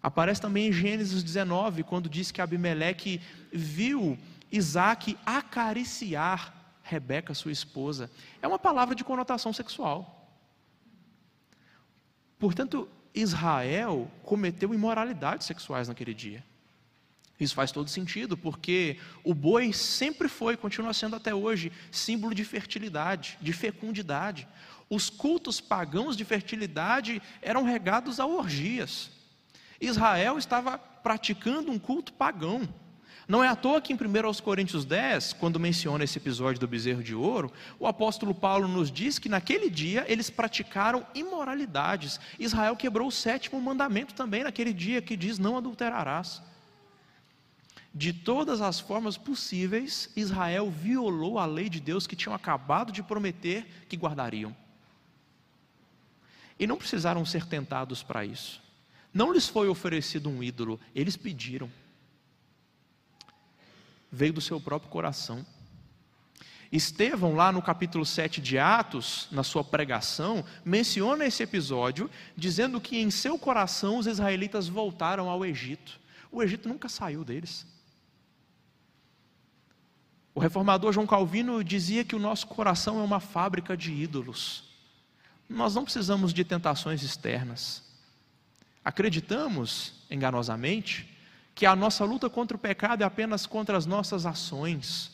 Aparece 0.03 0.41
também 0.41 0.69
em 0.69 0.73
Gênesis 0.73 1.23
19, 1.23 1.85
quando 1.85 2.09
diz 2.09 2.33
que 2.33 2.41
Abimeleque 2.41 3.21
viu 3.53 4.19
Isaac 4.51 5.17
acariciar 5.25 6.53
Rebeca, 6.83 7.35
sua 7.35 7.51
esposa. 7.53 8.11
É 8.43 8.47
uma 8.47 8.59
palavra 8.59 8.95
de 8.95 9.03
conotação 9.03 9.53
sexual. 9.53 10.29
Portanto, 12.39 12.89
Israel 13.17 14.11
cometeu 14.23 14.75
imoralidades 14.75 15.47
sexuais 15.47 15.89
naquele 15.89 16.13
dia. 16.13 16.45
Isso 17.41 17.55
faz 17.55 17.73
todo 17.73 17.89
sentido, 17.89 18.37
porque 18.37 18.99
o 19.25 19.35
boi 19.35 19.73
sempre 19.73 20.29
foi, 20.29 20.57
continua 20.57 20.93
sendo 20.95 21.17
até 21.17 21.35
hoje, 21.35 21.73
símbolo 21.91 22.35
de 22.35 22.45
fertilidade, 22.45 23.39
de 23.41 23.53
fecundidade. 23.53 24.47
Os 24.89 25.11
cultos 25.11 25.61
pagãos 25.61 26.17
de 26.17 26.25
fertilidade 26.25 27.21
eram 27.43 27.65
regados 27.65 28.21
a 28.21 28.27
orgias. 28.27 29.11
Israel 29.81 30.39
estava 30.39 30.79
praticando 30.79 31.71
um 31.71 31.79
culto 31.79 32.13
pagão. 32.13 32.69
Não 33.29 33.43
é 33.43 33.49
à 33.49 33.57
toa 33.57 33.81
que 33.81 33.93
em 33.93 33.97
1 33.97 34.35
Coríntios 34.43 34.85
10, 34.85 35.33
quando 35.33 35.59
menciona 35.59 36.05
esse 36.05 36.17
episódio 36.17 36.61
do 36.61 36.69
bezerro 36.69 37.03
de 37.03 37.13
ouro, 37.13 37.53
o 37.79 37.87
apóstolo 37.87 38.33
Paulo 38.33 38.69
nos 38.69 38.91
diz 38.91 39.19
que 39.19 39.29
naquele 39.29 39.69
dia 39.69 40.05
eles 40.07 40.31
praticaram 40.31 41.05
imoralidades. 41.13 42.21
Israel 42.39 42.77
quebrou 42.77 43.09
o 43.09 43.13
sétimo 43.13 43.61
mandamento 43.61 44.15
também 44.15 44.45
naquele 44.45 44.73
dia 44.73 45.03
que 45.03 45.17
diz: 45.17 45.41
Não 45.41 45.57
adulterarás. 45.57 46.41
De 47.93 48.13
todas 48.13 48.61
as 48.61 48.79
formas 48.79 49.17
possíveis, 49.17 50.09
Israel 50.15 50.71
violou 50.71 51.39
a 51.39 51.47
lei 51.47 51.69
de 51.69 51.81
Deus 51.81 52.07
que 52.07 52.15
tinham 52.15 52.35
acabado 52.35 52.93
de 52.93 53.03
prometer 53.03 53.67
que 53.89 53.97
guardariam. 53.97 54.55
E 56.61 56.67
não 56.67 56.77
precisaram 56.77 57.25
ser 57.25 57.45
tentados 57.47 58.05
para 58.05 58.25
isso. 58.25 58.63
Não 59.13 59.33
lhes 59.33 59.49
foi 59.49 59.69
oferecido 59.69 60.29
um 60.29 60.43
ídolo, 60.43 60.79
eles 60.95 61.17
pediram 61.17 61.69
veio 64.11 64.33
do 64.33 64.41
seu 64.41 64.61
próprio 64.61 64.91
coração. 64.91 65.45
Estevão, 66.71 67.35
lá 67.35 67.53
no 67.53 67.63
capítulo 67.63 68.05
7 68.05 68.41
de 68.41 68.59
Atos, 68.59 69.29
na 69.31 69.43
sua 69.43 69.63
pregação, 69.63 70.45
menciona 70.65 71.25
esse 71.25 71.43
episódio, 71.43 72.11
dizendo 72.37 72.81
que 72.81 72.99
em 72.99 73.11
seu 73.11 73.39
coração 73.39 73.99
os 73.99 74.07
israelitas 74.07 74.69
voltaram 74.69 75.29
ao 75.31 75.45
Egito. 75.45 76.01
O 76.31 76.43
Egito 76.43 76.69
nunca 76.69 76.89
saiu 76.89 77.25
deles. 77.25 77.67
O 80.35 80.41
reformador 80.41 80.93
João 80.93 81.07
Calvino 81.07 81.65
dizia 81.65 82.05
que 82.05 82.15
o 82.15 82.19
nosso 82.19 82.47
coração 82.47 83.01
é 83.01 83.03
uma 83.03 83.21
fábrica 83.21 83.77
de 83.77 83.93
ídolos. 83.93 84.65
Nós 85.49 85.75
não 85.75 85.85
precisamos 85.85 86.35
de 86.35 86.45
tentações 86.45 87.03
externas. 87.03 87.83
Acreditamos, 88.85 89.95
enganosamente, 90.11 91.16
que 91.57 91.65
a 91.65 91.75
nossa 91.75 92.05
luta 92.05 92.29
contra 92.29 92.55
o 92.55 92.61
pecado 92.61 93.03
é 93.03 93.07
apenas 93.07 93.47
contra 93.47 93.79
as 93.79 93.87
nossas 93.87 94.27
ações. 94.27 95.11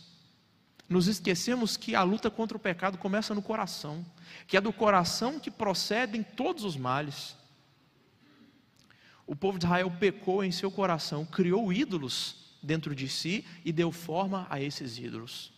Nos 0.88 1.06
esquecemos 1.06 1.76
que 1.76 1.94
a 1.94 2.02
luta 2.02 2.28
contra 2.32 2.56
o 2.56 2.60
pecado 2.60 2.98
começa 2.98 3.32
no 3.32 3.40
coração, 3.40 4.04
que 4.48 4.56
é 4.56 4.60
do 4.60 4.72
coração 4.72 5.38
que 5.38 5.52
procedem 5.52 6.24
todos 6.24 6.64
os 6.64 6.76
males. 6.76 7.36
O 9.24 9.36
povo 9.36 9.56
de 9.56 9.66
Israel 9.66 9.88
pecou 10.00 10.42
em 10.42 10.50
seu 10.50 10.68
coração, 10.68 11.24
criou 11.24 11.72
ídolos 11.72 12.58
dentro 12.60 12.92
de 12.92 13.08
si 13.08 13.46
e 13.64 13.72
deu 13.72 13.92
forma 13.92 14.44
a 14.50 14.60
esses 14.60 14.98
ídolos. 14.98 15.52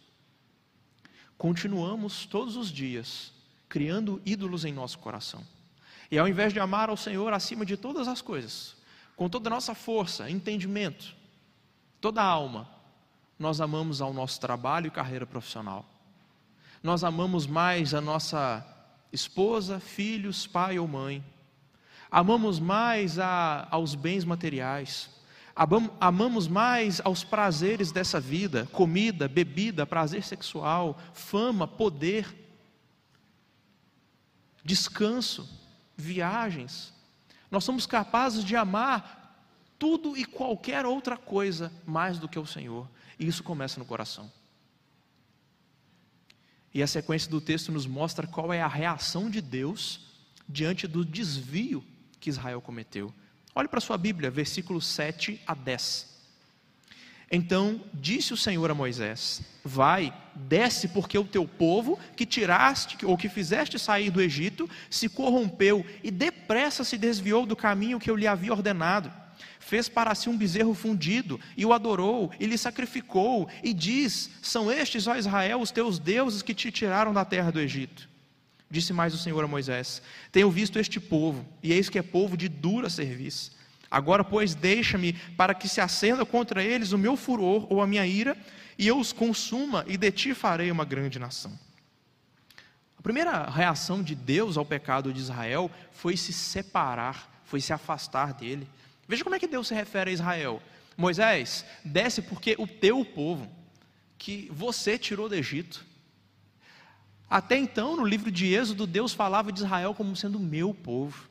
Continuamos 1.38 2.26
todos 2.26 2.56
os 2.56 2.70
dias 2.70 3.32
criando 3.70 4.20
ídolos 4.22 4.66
em 4.66 4.72
nosso 4.72 4.98
coração. 4.98 5.42
E 6.10 6.18
ao 6.18 6.28
invés 6.28 6.52
de 6.52 6.60
amar 6.60 6.90
ao 6.90 6.96
Senhor 6.96 7.32
acima 7.32 7.64
de 7.64 7.78
todas 7.78 8.06
as 8.06 8.20
coisas, 8.20 8.76
com 9.16 9.28
toda 9.28 9.48
a 9.48 9.54
nossa 9.54 9.74
força, 9.74 10.30
entendimento, 10.30 11.14
toda 12.00 12.22
a 12.22 12.26
alma, 12.26 12.68
nós 13.38 13.60
amamos 13.60 14.00
ao 14.00 14.12
nosso 14.12 14.40
trabalho 14.40 14.88
e 14.88 14.90
carreira 14.90 15.26
profissional. 15.26 15.84
Nós 16.82 17.02
amamos 17.02 17.46
mais 17.46 17.94
a 17.94 18.00
nossa 18.00 18.64
esposa, 19.12 19.80
filhos, 19.80 20.46
pai 20.46 20.78
ou 20.78 20.86
mãe. 20.86 21.24
Amamos 22.10 22.60
mais 22.60 23.18
a, 23.18 23.66
aos 23.70 23.94
bens 23.94 24.24
materiais. 24.24 25.10
Amamos 26.00 26.48
mais 26.48 27.00
aos 27.04 27.22
prazeres 27.22 27.92
dessa 27.92 28.18
vida, 28.18 28.68
comida, 28.72 29.28
bebida, 29.28 29.86
prazer 29.86 30.24
sexual, 30.24 30.98
fama, 31.12 31.66
poder, 31.66 32.26
descanso, 34.64 35.48
viagens, 35.96 36.92
nós 37.50 37.64
somos 37.64 37.86
capazes 37.86 38.44
de 38.44 38.56
amar 38.56 39.22
tudo 39.78 40.16
e 40.16 40.24
qualquer 40.24 40.86
outra 40.86 41.16
coisa 41.16 41.72
mais 41.84 42.18
do 42.18 42.28
que 42.28 42.38
o 42.38 42.46
Senhor. 42.46 42.88
E 43.18 43.26
isso 43.26 43.42
começa 43.42 43.78
no 43.78 43.84
coração. 43.84 44.30
E 46.72 46.82
a 46.82 46.86
sequência 46.86 47.30
do 47.30 47.40
texto 47.40 47.70
nos 47.70 47.86
mostra 47.86 48.26
qual 48.26 48.52
é 48.52 48.60
a 48.60 48.66
reação 48.66 49.30
de 49.30 49.40
Deus 49.40 50.00
diante 50.48 50.86
do 50.86 51.04
desvio 51.04 51.84
que 52.18 52.30
Israel 52.30 52.60
cometeu. 52.60 53.14
Olhe 53.54 53.68
para 53.68 53.80
sua 53.80 53.96
Bíblia, 53.96 54.30
versículos 54.30 54.86
7 54.86 55.40
a 55.46 55.54
10. 55.54 56.13
Então 57.34 57.80
disse 57.92 58.32
o 58.32 58.36
Senhor 58.36 58.70
a 58.70 58.74
Moisés: 58.74 59.42
Vai, 59.64 60.14
desce, 60.36 60.86
porque 60.86 61.18
o 61.18 61.24
teu 61.24 61.48
povo 61.48 61.98
que 62.14 62.24
tiraste 62.24 63.04
ou 63.04 63.18
que 63.18 63.28
fizeste 63.28 63.76
sair 63.76 64.08
do 64.08 64.22
Egito 64.22 64.70
se 64.88 65.08
corrompeu 65.08 65.84
e 66.00 66.12
depressa 66.12 66.84
se 66.84 66.96
desviou 66.96 67.44
do 67.44 67.56
caminho 67.56 67.98
que 67.98 68.08
eu 68.08 68.14
lhe 68.14 68.28
havia 68.28 68.52
ordenado. 68.52 69.12
Fez 69.58 69.88
para 69.88 70.14
si 70.14 70.28
um 70.28 70.38
bezerro 70.38 70.74
fundido 70.74 71.40
e 71.56 71.66
o 71.66 71.72
adorou 71.72 72.30
e 72.38 72.46
lhe 72.46 72.56
sacrificou 72.56 73.48
e 73.64 73.74
diz: 73.74 74.30
São 74.40 74.70
estes, 74.70 75.08
ó 75.08 75.16
Israel, 75.16 75.60
os 75.60 75.72
teus 75.72 75.98
deuses 75.98 76.40
que 76.40 76.54
te 76.54 76.70
tiraram 76.70 77.12
da 77.12 77.24
terra 77.24 77.50
do 77.50 77.58
Egito. 77.58 78.08
Disse 78.70 78.92
mais 78.92 79.12
o 79.12 79.18
Senhor 79.18 79.42
a 79.42 79.48
Moisés: 79.48 80.00
Tenho 80.30 80.52
visto 80.52 80.78
este 80.78 81.00
povo, 81.00 81.44
e 81.60 81.72
eis 81.72 81.88
que 81.88 81.98
é 81.98 82.02
povo 82.02 82.36
de 82.36 82.48
dura 82.48 82.88
serviço 82.88 83.63
Agora, 83.94 84.24
pois, 84.24 84.56
deixa-me 84.56 85.12
para 85.36 85.54
que 85.54 85.68
se 85.68 85.80
acenda 85.80 86.26
contra 86.26 86.64
eles 86.64 86.90
o 86.90 86.98
meu 86.98 87.16
furor 87.16 87.64
ou 87.72 87.80
a 87.80 87.86
minha 87.86 88.04
ira, 88.04 88.36
e 88.76 88.88
eu 88.88 88.98
os 88.98 89.12
consuma, 89.12 89.84
e 89.86 89.96
de 89.96 90.10
ti 90.10 90.34
farei 90.34 90.68
uma 90.68 90.84
grande 90.84 91.16
nação. 91.16 91.56
A 92.98 93.02
primeira 93.02 93.48
reação 93.48 94.02
de 94.02 94.16
Deus 94.16 94.56
ao 94.56 94.64
pecado 94.64 95.12
de 95.12 95.20
Israel 95.20 95.70
foi 95.92 96.16
se 96.16 96.32
separar, 96.32 97.40
foi 97.44 97.60
se 97.60 97.72
afastar 97.72 98.34
dele. 98.34 98.66
Veja 99.06 99.22
como 99.22 99.36
é 99.36 99.38
que 99.38 99.46
Deus 99.46 99.68
se 99.68 99.74
refere 99.74 100.10
a 100.10 100.14
Israel. 100.14 100.60
Moisés, 100.96 101.64
desce 101.84 102.20
porque 102.20 102.56
o 102.58 102.66
teu 102.66 103.04
povo, 103.04 103.48
que 104.18 104.50
você 104.50 104.98
tirou 104.98 105.28
do 105.28 105.36
Egito. 105.36 105.86
Até 107.30 107.56
então, 107.56 107.96
no 107.96 108.04
livro 108.04 108.32
de 108.32 108.52
Êxodo, 108.52 108.88
Deus 108.88 109.12
falava 109.14 109.52
de 109.52 109.60
Israel 109.60 109.94
como 109.94 110.16
sendo 110.16 110.40
meu 110.40 110.74
povo. 110.74 111.28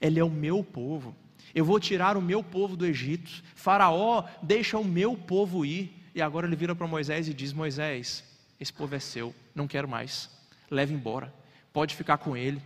Ele 0.00 0.18
é 0.18 0.24
o 0.24 0.30
meu 0.30 0.64
povo. 0.64 1.14
Eu 1.56 1.64
vou 1.64 1.80
tirar 1.80 2.18
o 2.18 2.20
meu 2.20 2.44
povo 2.44 2.76
do 2.76 2.84
Egito. 2.84 3.42
Faraó 3.54 4.24
deixa 4.42 4.76
o 4.76 4.84
meu 4.84 5.16
povo 5.16 5.64
ir. 5.64 5.90
E 6.14 6.20
agora 6.20 6.46
ele 6.46 6.54
vira 6.54 6.74
para 6.76 6.86
Moisés 6.86 7.28
e 7.28 7.32
diz: 7.32 7.50
Moisés, 7.54 8.22
esse 8.60 8.70
povo 8.70 8.94
é 8.94 8.98
seu, 8.98 9.34
não 9.54 9.66
quero 9.66 9.88
mais. 9.88 10.28
Leve 10.70 10.92
embora. 10.92 11.32
Pode 11.72 11.96
ficar 11.96 12.18
com 12.18 12.36
ele. 12.36 12.62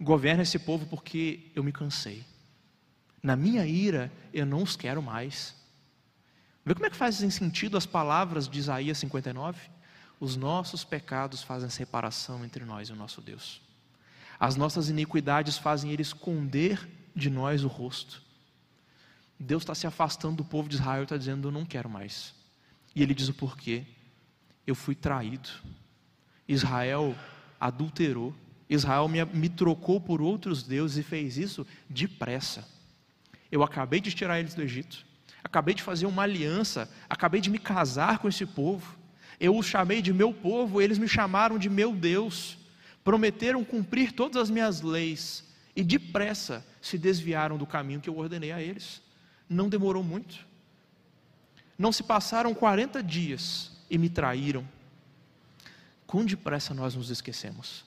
Governa 0.00 0.42
esse 0.42 0.58
povo 0.58 0.86
porque 0.86 1.52
eu 1.54 1.62
me 1.62 1.70
cansei. 1.70 2.24
Na 3.22 3.36
minha 3.36 3.64
ira, 3.64 4.10
eu 4.34 4.44
não 4.44 4.64
os 4.64 4.74
quero 4.74 5.00
mais. 5.00 5.54
Vê 6.64 6.74
como 6.74 6.86
é 6.86 6.90
que 6.90 6.96
fazem 6.96 7.30
sentido 7.30 7.76
as 7.76 7.86
palavras 7.86 8.48
de 8.48 8.58
Isaías 8.58 8.98
59? 8.98 9.60
Os 10.18 10.34
nossos 10.34 10.82
pecados 10.82 11.40
fazem 11.40 11.70
separação 11.70 12.44
entre 12.44 12.64
nós 12.64 12.88
e 12.88 12.92
o 12.92 12.96
nosso 12.96 13.20
Deus. 13.20 13.62
As 14.40 14.56
nossas 14.56 14.88
iniquidades 14.88 15.56
fazem 15.56 15.92
ele 15.92 16.02
esconder 16.02 16.97
de 17.14 17.30
nós 17.30 17.64
o 17.64 17.68
rosto. 17.68 18.22
Deus 19.38 19.62
está 19.62 19.74
se 19.74 19.86
afastando 19.86 20.36
do 20.36 20.44
povo 20.44 20.68
de 20.68 20.76
Israel 20.76 21.04
está 21.04 21.16
dizendo: 21.16 21.48
Eu 21.48 21.52
não 21.52 21.64
quero 21.64 21.88
mais. 21.88 22.34
E 22.94 23.02
ele 23.02 23.14
diz 23.14 23.28
o 23.28 23.34
porquê. 23.34 23.84
Eu 24.66 24.74
fui 24.74 24.94
traído. 24.94 25.48
Israel 26.46 27.14
adulterou. 27.60 28.34
Israel 28.68 29.08
me, 29.08 29.24
me 29.24 29.48
trocou 29.48 30.00
por 30.00 30.20
outros 30.20 30.62
deuses 30.62 30.98
e 30.98 31.02
fez 31.02 31.38
isso 31.38 31.66
depressa. 31.88 32.68
Eu 33.50 33.62
acabei 33.62 34.00
de 34.00 34.12
tirar 34.12 34.40
eles 34.40 34.54
do 34.54 34.62
Egito. 34.62 35.06
Acabei 35.42 35.74
de 35.74 35.82
fazer 35.82 36.06
uma 36.06 36.24
aliança. 36.24 36.90
Acabei 37.08 37.40
de 37.40 37.48
me 37.48 37.58
casar 37.58 38.18
com 38.18 38.28
esse 38.28 38.44
povo. 38.44 38.98
Eu 39.40 39.56
os 39.56 39.66
chamei 39.66 40.02
de 40.02 40.12
meu 40.12 40.34
povo, 40.34 40.82
eles 40.82 40.98
me 40.98 41.08
chamaram 41.08 41.58
de 41.58 41.70
meu 41.70 41.94
Deus. 41.94 42.58
Prometeram 43.04 43.64
cumprir 43.64 44.12
todas 44.12 44.42
as 44.42 44.50
minhas 44.50 44.82
leis 44.82 45.47
e 45.78 45.84
depressa 45.84 46.66
se 46.82 46.98
desviaram 46.98 47.56
do 47.56 47.64
caminho 47.64 48.00
que 48.00 48.10
eu 48.10 48.18
ordenei 48.18 48.50
a 48.50 48.60
eles. 48.60 49.00
Não 49.48 49.68
demorou 49.68 50.02
muito. 50.02 50.44
Não 51.78 51.92
se 51.92 52.02
passaram 52.02 52.52
40 52.52 53.00
dias 53.00 53.70
e 53.88 53.96
me 53.96 54.08
traíram. 54.08 54.68
Quão 56.04 56.24
depressa 56.24 56.74
nós 56.74 56.96
nos 56.96 57.10
esquecemos. 57.10 57.84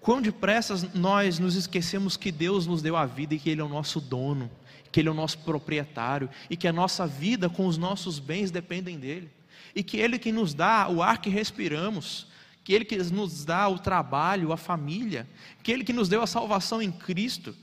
Quão 0.00 0.20
depressa 0.20 0.90
nós 0.92 1.38
nos 1.38 1.54
esquecemos 1.54 2.16
que 2.16 2.32
Deus 2.32 2.66
nos 2.66 2.82
deu 2.82 2.96
a 2.96 3.06
vida 3.06 3.32
e 3.32 3.38
que 3.38 3.48
Ele 3.48 3.60
é 3.60 3.64
o 3.64 3.68
nosso 3.68 4.00
dono, 4.00 4.50
que 4.90 4.98
Ele 4.98 5.08
é 5.08 5.12
o 5.12 5.14
nosso 5.14 5.38
proprietário 5.38 6.28
e 6.50 6.56
que 6.56 6.66
a 6.66 6.72
nossa 6.72 7.06
vida 7.06 7.48
com 7.48 7.68
os 7.68 7.78
nossos 7.78 8.18
bens 8.18 8.50
dependem 8.50 8.98
dEle. 8.98 9.30
E 9.72 9.84
que 9.84 9.98
Ele 9.98 10.18
que 10.18 10.32
nos 10.32 10.52
dá 10.52 10.88
o 10.88 11.00
ar 11.00 11.20
que 11.20 11.30
respiramos, 11.30 12.26
que 12.68 12.74
Ele 12.74 12.84
que 12.84 12.98
nos 12.98 13.46
dá 13.46 13.66
o 13.66 13.78
trabalho, 13.78 14.52
a 14.52 14.56
família, 14.58 15.26
que 15.62 15.72
Ele 15.72 15.82
que 15.82 15.92
nos 15.94 16.06
deu 16.06 16.20
a 16.20 16.26
salvação 16.26 16.82
em 16.82 16.92
Cristo, 16.92 17.56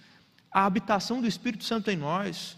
a 0.50 0.66
habitação 0.66 1.22
do 1.22 1.28
Espírito 1.28 1.64
Santo 1.64 1.92
em 1.92 1.96
nós. 1.96 2.58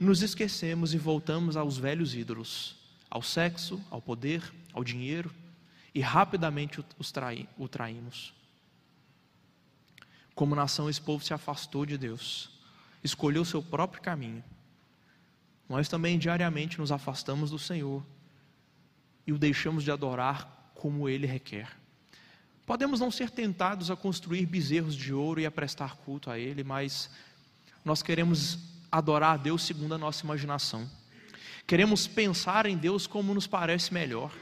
Nos 0.00 0.22
esquecemos 0.22 0.94
e 0.94 0.96
voltamos 0.96 1.54
aos 1.54 1.76
velhos 1.76 2.14
ídolos, 2.14 2.76
ao 3.10 3.20
sexo, 3.20 3.78
ao 3.90 4.00
poder, 4.00 4.42
ao 4.72 4.82
dinheiro, 4.82 5.30
e 5.94 6.00
rapidamente 6.00 6.82
o 7.58 7.68
traímos. 7.68 8.32
Como 10.34 10.54
nação, 10.54 10.88
esse 10.88 11.02
povo 11.02 11.22
se 11.22 11.34
afastou 11.34 11.84
de 11.84 11.98
Deus, 11.98 12.48
escolheu 13.04 13.42
o 13.42 13.44
seu 13.44 13.62
próprio 13.62 14.00
caminho. 14.00 14.42
Nós 15.68 15.90
também 15.90 16.18
diariamente 16.18 16.78
nos 16.78 16.90
afastamos 16.90 17.50
do 17.50 17.58
Senhor 17.58 18.02
e 19.26 19.32
o 19.34 19.38
deixamos 19.38 19.84
de 19.84 19.90
adorar 19.90 20.55
como 20.76 21.08
Ele 21.08 21.26
requer. 21.26 21.68
Podemos 22.64 23.00
não 23.00 23.10
ser 23.10 23.30
tentados 23.30 23.90
a 23.90 23.96
construir 23.96 24.46
bezerros 24.46 24.94
de 24.94 25.12
ouro 25.12 25.40
e 25.40 25.46
a 25.46 25.50
prestar 25.50 25.96
culto 25.96 26.30
a 26.30 26.38
Ele, 26.38 26.64
mas 26.64 27.10
nós 27.84 28.02
queremos 28.02 28.58
adorar 28.90 29.34
a 29.34 29.36
Deus 29.36 29.62
segundo 29.62 29.94
a 29.94 29.98
nossa 29.98 30.24
imaginação. 30.24 30.88
Queremos 31.66 32.06
pensar 32.06 32.66
em 32.66 32.76
Deus 32.76 33.06
como 33.06 33.34
nos 33.34 33.46
parece 33.46 33.92
melhor. 33.92 34.32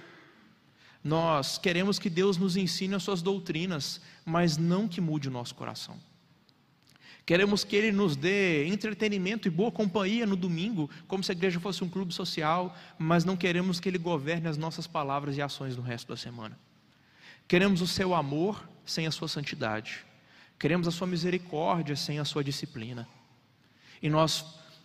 Nós 1.03 1.59
queremos 1.59 1.99
que 1.99 2.09
Deus 2.09 2.39
nos 2.39 2.57
ensine 2.57 2.95
as 2.95 3.03
suas 3.03 3.21
doutrinas, 3.21 4.01
mas 4.25 4.57
não 4.57 4.89
que 4.89 5.01
mude 5.01 5.29
o 5.29 5.31
nosso 5.31 5.55
coração. 5.55 5.99
Queremos 7.27 7.65
que 7.65 7.75
Ele 7.75 7.91
nos 7.91 8.17
dê 8.17 8.67
entretenimento 8.67 9.49
e 9.49 9.51
boa 9.51 9.73
companhia 9.73 10.27
no 10.27 10.37
domingo, 10.37 10.91
como 11.09 11.25
se 11.25 11.33
a 11.33 11.35
igreja 11.35 11.59
fosse 11.59 11.83
um 11.83 11.89
clube 11.89 12.13
social, 12.13 12.77
mas 12.99 13.25
não 13.25 13.37
queremos 13.37 13.81
que 13.81 13.89
Ele 13.89 13.99
governe 13.99 14.47
as 14.47 14.59
nossas 14.59 14.87
palavras 14.87 15.37
e 15.37 15.43
ações 15.43 15.77
no 15.77 15.83
resto 15.83 16.09
da 16.09 16.17
semana. 16.17 16.59
Queremos 17.49 17.81
o 17.81 17.87
seu 17.87 18.15
amor 18.15 18.69
sem 18.85 19.07
a 19.07 19.11
sua 19.11 19.29
santidade. 19.29 20.05
Queremos 20.59 20.87
a 20.87 20.91
sua 20.91 21.07
misericórdia 21.07 21.97
sem 21.97 22.19
a 22.19 22.25
sua 22.25 22.45
disciplina. 22.45 23.09
E 24.03 24.11
nós 24.11 24.45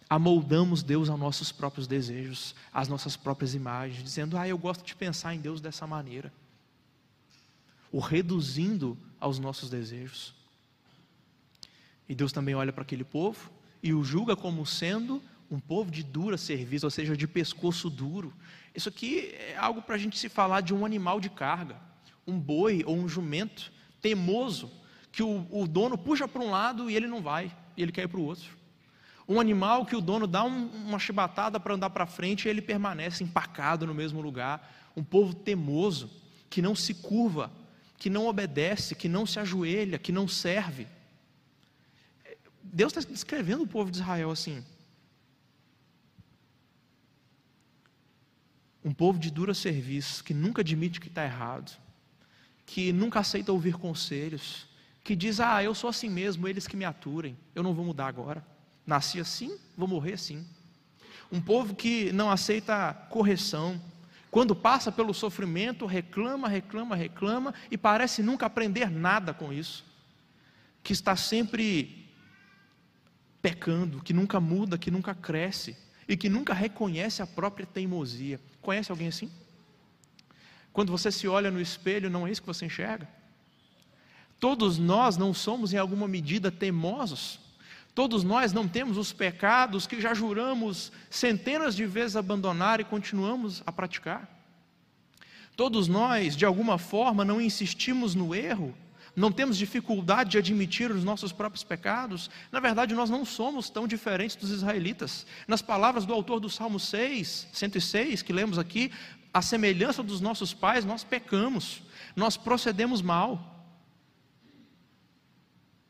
amoldamos 0.10 0.82
Deus 0.82 1.10
aos 1.10 1.20
nossos 1.20 1.52
próprios 1.52 1.88
desejos, 1.88 2.56
às 2.74 2.88
nossas 2.88 3.18
próprias 3.18 3.54
imagens, 3.54 4.02
dizendo: 4.02 4.38
Ah, 4.38 4.48
eu 4.48 4.58
gosto 4.58 4.86
de 4.86 4.96
pensar 4.96 5.36
em 5.36 5.40
Deus 5.40 5.60
dessa 5.60 5.86
maneira. 5.86 6.32
O 7.92 8.00
reduzindo 8.00 8.98
aos 9.20 9.40
nossos 9.40 9.70
desejos. 9.70 10.39
E 12.10 12.16
Deus 12.16 12.32
também 12.32 12.56
olha 12.56 12.74
para 12.74 12.82
aquele 12.82 13.04
povo 13.04 13.52
e 13.82 13.94
o 13.94 14.04
julga 14.04 14.36
como 14.36 14.66
sendo 14.66 15.22
um 15.50 15.60
povo 15.60 15.90
de 15.92 16.04
dura 16.04 16.38
serviço, 16.38 16.86
ou 16.86 16.90
seja, 16.90 17.16
de 17.16 17.28
pescoço 17.28 17.90
duro. 17.90 18.34
Isso 18.76 18.90
aqui 18.90 19.34
é 19.36 19.56
algo 19.58 19.82
para 19.82 19.96
a 19.96 19.98
gente 19.98 20.18
se 20.18 20.28
falar 20.28 20.62
de 20.62 20.74
um 20.74 20.86
animal 20.86 21.20
de 21.20 21.30
carga, 21.30 21.76
um 22.26 22.40
boi 22.40 22.84
ou 22.86 22.96
um 22.96 23.08
jumento 23.08 23.72
teimoso, 24.02 24.72
que 25.12 25.24
o, 25.24 25.48
o 25.52 25.68
dono 25.68 25.98
puxa 25.98 26.28
para 26.28 26.42
um 26.42 26.50
lado 26.50 26.90
e 26.90 26.96
ele 26.96 27.08
não 27.08 27.22
vai, 27.22 27.52
e 27.78 27.82
ele 27.82 27.92
quer 27.92 28.04
ir 28.04 28.08
para 28.08 28.20
o 28.20 28.26
outro. 28.26 28.58
Um 29.28 29.40
animal 29.40 29.86
que 29.86 29.96
o 29.96 30.02
dono 30.02 30.26
dá 30.26 30.44
um, 30.44 30.68
uma 30.68 30.98
chibatada 30.98 31.60
para 31.60 31.76
andar 31.76 31.92
para 31.92 32.08
frente 32.08 32.46
e 32.46 32.50
ele 32.50 32.62
permanece 32.62 33.24
empacado 33.24 33.86
no 33.86 33.94
mesmo 33.94 34.22
lugar. 34.22 34.92
Um 34.96 35.04
povo 35.04 35.36
temoso, 35.36 36.10
que 36.50 36.62
não 36.62 36.76
se 36.76 36.96
curva, 36.96 37.52
que 37.98 38.10
não 38.10 38.26
obedece, 38.26 38.96
que 38.96 39.08
não 39.08 39.28
se 39.28 39.40
ajoelha, 39.40 40.00
que 40.00 40.12
não 40.12 40.28
serve. 40.28 40.88
Deus 42.72 42.96
está 42.96 43.12
descrevendo 43.12 43.64
o 43.64 43.68
povo 43.68 43.90
de 43.90 43.98
Israel 43.98 44.32
assim. 44.32 44.64
Um 48.84 48.94
povo 48.94 49.20
de 49.20 49.30
dura 49.32 49.54
serviço, 49.54 50.24
que 50.24 50.34
nunca 50.34 50.62
admite 50.62 51.00
que 51.00 51.08
está 51.08 51.24
errado, 51.24 51.78
que 52.66 52.94
nunca 52.94 53.20
aceita 53.20 53.52
ouvir 53.52 53.74
conselhos, 53.74 54.68
que 55.04 55.16
diz: 55.16 55.40
Ah, 55.40 55.64
eu 55.64 55.74
sou 55.74 55.90
assim 55.90 56.10
mesmo, 56.10 56.48
eles 56.48 56.68
que 56.68 56.78
me 56.78 56.86
aturem, 56.86 57.38
eu 57.54 57.64
não 57.64 57.74
vou 57.74 57.84
mudar 57.84 58.08
agora. 58.08 58.46
Nasci 58.86 59.20
assim, 59.20 59.58
vou 59.76 59.88
morrer 59.88 60.14
assim. 60.14 60.46
Um 61.32 61.42
povo 61.42 61.76
que 61.76 62.12
não 62.12 62.32
aceita 62.32 62.94
correção. 63.10 63.80
Quando 64.32 64.56
passa 64.56 64.92
pelo 64.92 65.14
sofrimento, 65.14 65.86
reclama, 65.86 66.48
reclama, 66.48 66.96
reclama 66.96 67.54
e 67.70 67.78
parece 67.78 68.22
nunca 68.22 68.46
aprender 68.46 68.90
nada 68.90 69.34
com 69.34 69.52
isso. 69.52 69.84
Que 70.84 70.94
está 70.94 71.16
sempre 71.16 72.09
pecando, 73.42 74.02
que 74.02 74.14
nunca 74.14 74.40
muda, 74.40 74.78
que 74.78 74.92
nunca 74.92 75.14
cresce 75.16 75.78
e 76.08 76.18
que 76.18 76.30
nunca 76.30 76.54
reconhece 76.54 77.22
a 77.22 77.28
própria 77.28 77.66
teimosia. 77.66 78.40
Conhece 78.62 78.92
alguém 78.92 79.08
assim? 79.08 79.32
Quando 80.74 80.92
você 80.92 81.12
se 81.12 81.28
olha 81.28 81.52
no 81.52 81.62
espelho, 81.62 82.10
não 82.10 82.28
é 82.28 82.32
isso 82.32 82.42
que 82.42 82.48
você 82.48 82.66
enxerga? 82.66 83.08
Todos 84.40 84.78
nós 84.78 85.18
não 85.18 85.34
somos, 85.34 85.74
em 85.74 85.78
alguma 85.78 86.08
medida, 86.08 86.52
teimosos. 86.52 87.40
Todos 87.94 88.24
nós 88.24 88.54
não 88.54 88.68
temos 88.68 88.98
os 88.98 89.12
pecados 89.12 89.86
que 89.86 90.00
já 90.00 90.14
juramos 90.14 90.92
centenas 91.10 91.76
de 91.76 91.86
vezes 91.86 92.16
abandonar 92.16 92.80
e 92.80 92.86
continuamos 92.86 93.62
a 93.66 93.72
praticar. 93.72 94.28
Todos 95.56 95.90
nós, 95.90 96.38
de 96.38 96.46
alguma 96.46 96.78
forma, 96.78 97.26
não 97.26 97.42
insistimos 97.42 98.16
no 98.16 98.34
erro, 98.34 98.74
não 99.16 99.32
temos 99.32 99.58
dificuldade 99.58 100.32
de 100.32 100.38
admitir 100.38 100.92
os 100.92 101.04
nossos 101.04 101.32
próprios 101.32 101.64
pecados. 101.64 102.30
Na 102.52 102.60
verdade, 102.60 102.94
nós 102.94 103.10
não 103.10 103.26
somos 103.26 103.70
tão 103.70 103.88
diferentes 103.88 104.36
dos 104.36 104.52
israelitas. 104.52 105.26
Nas 105.48 105.62
palavras 105.62 106.06
do 106.06 106.14
autor 106.14 106.40
do 106.40 106.50
Salmo 106.50 106.80
6, 106.80 107.48
106, 107.52 108.22
que 108.22 108.34
lemos 108.34 108.58
aqui, 108.58 108.92
a 109.34 109.42
semelhança 109.42 110.02
dos 110.02 110.22
nossos 110.22 110.54
pais, 110.54 110.86
nós 110.86 111.04
pecamos, 111.04 111.82
nós 112.16 112.38
procedemos 112.38 113.02
mal. 113.02 113.66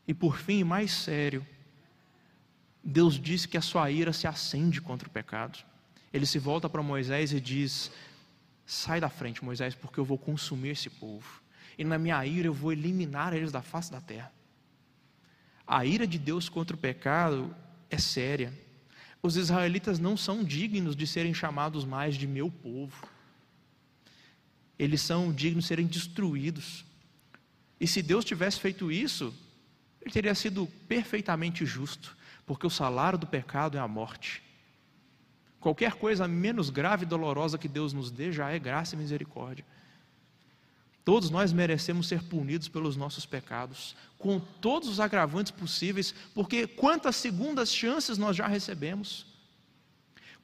E 0.06 0.14
por 0.14 0.38
fim, 0.38 0.64
mais 0.64 0.90
sério, 0.90 1.46
Deus 2.82 3.20
diz 3.20 3.46
que 3.46 3.56
a 3.56 3.62
sua 3.62 3.90
ira 3.90 4.12
se 4.12 4.26
acende 4.26 4.80
contra 4.80 5.08
o 5.08 5.10
pecado. 5.10 5.58
Ele 6.12 6.26
se 6.26 6.38
volta 6.38 6.68
para 6.68 6.82
Moisés 6.82 7.32
e 7.32 7.40
diz: 7.40 7.90
Sai 8.66 9.00
da 9.00 9.08
frente, 9.08 9.44
Moisés, 9.44 9.74
porque 9.74 10.00
eu 10.00 10.04
vou 10.04 10.18
consumir 10.18 10.70
esse 10.70 10.90
povo. 10.90 11.40
E 11.78 11.84
na 11.84 11.98
minha 11.98 12.24
ira 12.24 12.48
eu 12.48 12.54
vou 12.54 12.72
eliminar 12.72 13.34
eles 13.34 13.52
da 13.52 13.62
face 13.62 13.90
da 13.90 14.00
terra. 14.00 14.32
A 15.66 15.84
ira 15.84 16.06
de 16.06 16.18
Deus 16.18 16.48
contra 16.48 16.74
o 16.74 16.78
pecado 16.78 17.54
é 17.88 17.98
séria. 17.98 18.52
Os 19.22 19.36
israelitas 19.36 19.98
não 19.98 20.16
são 20.16 20.42
dignos 20.42 20.96
de 20.96 21.06
serem 21.06 21.34
chamados 21.34 21.84
mais 21.84 22.16
de 22.16 22.26
meu 22.26 22.50
povo. 22.50 23.06
Eles 24.78 25.00
são 25.00 25.32
dignos 25.32 25.64
de 25.64 25.68
serem 25.68 25.86
destruídos. 25.86 26.84
E 27.78 27.86
se 27.86 28.02
Deus 28.02 28.24
tivesse 28.24 28.58
feito 28.58 28.90
isso, 28.90 29.34
ele 30.00 30.10
teria 30.10 30.34
sido 30.34 30.66
perfeitamente 30.88 31.64
justo 31.64 32.16
porque 32.50 32.66
o 32.66 32.70
salário 32.70 33.16
do 33.16 33.28
pecado 33.28 33.78
é 33.78 33.80
a 33.80 33.86
morte. 33.86 34.42
Qualquer 35.60 35.92
coisa 35.92 36.26
menos 36.26 36.68
grave 36.68 37.04
e 37.04 37.06
dolorosa 37.06 37.56
que 37.56 37.68
Deus 37.68 37.92
nos 37.92 38.10
dê 38.10 38.32
já 38.32 38.50
é 38.50 38.58
graça 38.58 38.96
e 38.96 38.98
misericórdia. 38.98 39.64
Todos 41.10 41.28
nós 41.28 41.52
merecemos 41.52 42.06
ser 42.06 42.22
punidos 42.22 42.68
pelos 42.68 42.96
nossos 42.96 43.26
pecados, 43.26 43.96
com 44.16 44.38
todos 44.38 44.88
os 44.88 45.00
agravantes 45.00 45.50
possíveis, 45.50 46.14
porque 46.32 46.68
quantas 46.68 47.16
segundas 47.16 47.74
chances 47.74 48.16
nós 48.16 48.36
já 48.36 48.46
recebemos? 48.46 49.26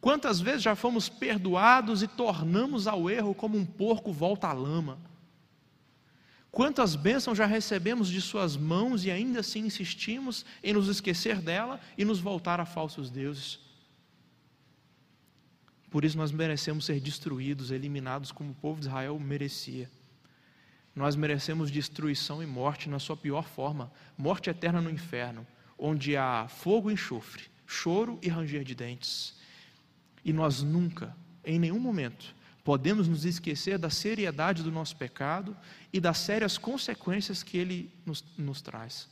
Quantas 0.00 0.40
vezes 0.40 0.62
já 0.62 0.74
fomos 0.74 1.08
perdoados 1.08 2.02
e 2.02 2.08
tornamos 2.08 2.88
ao 2.88 3.08
erro 3.08 3.32
como 3.32 3.56
um 3.56 3.64
porco 3.64 4.12
volta 4.12 4.48
à 4.48 4.52
lama? 4.52 4.98
Quantas 6.50 6.96
bênçãos 6.96 7.38
já 7.38 7.46
recebemos 7.46 8.08
de 8.08 8.20
Suas 8.20 8.56
mãos 8.56 9.04
e 9.04 9.10
ainda 9.12 9.38
assim 9.38 9.66
insistimos 9.66 10.44
em 10.64 10.72
nos 10.72 10.88
esquecer 10.88 11.40
dela 11.40 11.80
e 11.96 12.04
nos 12.04 12.18
voltar 12.18 12.58
a 12.58 12.66
falsos 12.66 13.08
deuses? 13.08 13.60
Por 15.92 16.04
isso 16.04 16.18
nós 16.18 16.32
merecemos 16.32 16.86
ser 16.86 16.98
destruídos, 16.98 17.70
eliminados 17.70 18.32
como 18.32 18.50
o 18.50 18.54
povo 18.56 18.80
de 18.80 18.88
Israel 18.88 19.16
merecia. 19.20 19.88
Nós 20.96 21.14
merecemos 21.14 21.70
destruição 21.70 22.42
e 22.42 22.46
morte 22.46 22.88
na 22.88 22.98
sua 22.98 23.18
pior 23.18 23.46
forma 23.46 23.92
morte 24.16 24.48
eterna 24.48 24.80
no 24.80 24.90
inferno, 24.90 25.46
onde 25.78 26.16
há 26.16 26.48
fogo 26.48 26.90
e 26.90 26.94
enxofre, 26.94 27.44
choro 27.66 28.18
e 28.22 28.30
ranger 28.30 28.64
de 28.64 28.74
dentes. 28.74 29.36
E 30.24 30.32
nós 30.32 30.62
nunca, 30.62 31.14
em 31.44 31.58
nenhum 31.58 31.78
momento, 31.78 32.34
podemos 32.64 33.06
nos 33.06 33.26
esquecer 33.26 33.76
da 33.78 33.90
seriedade 33.90 34.62
do 34.62 34.72
nosso 34.72 34.96
pecado 34.96 35.54
e 35.92 36.00
das 36.00 36.16
sérias 36.16 36.56
consequências 36.56 37.42
que 37.42 37.58
ele 37.58 37.92
nos, 38.06 38.24
nos 38.38 38.62
traz. 38.62 39.06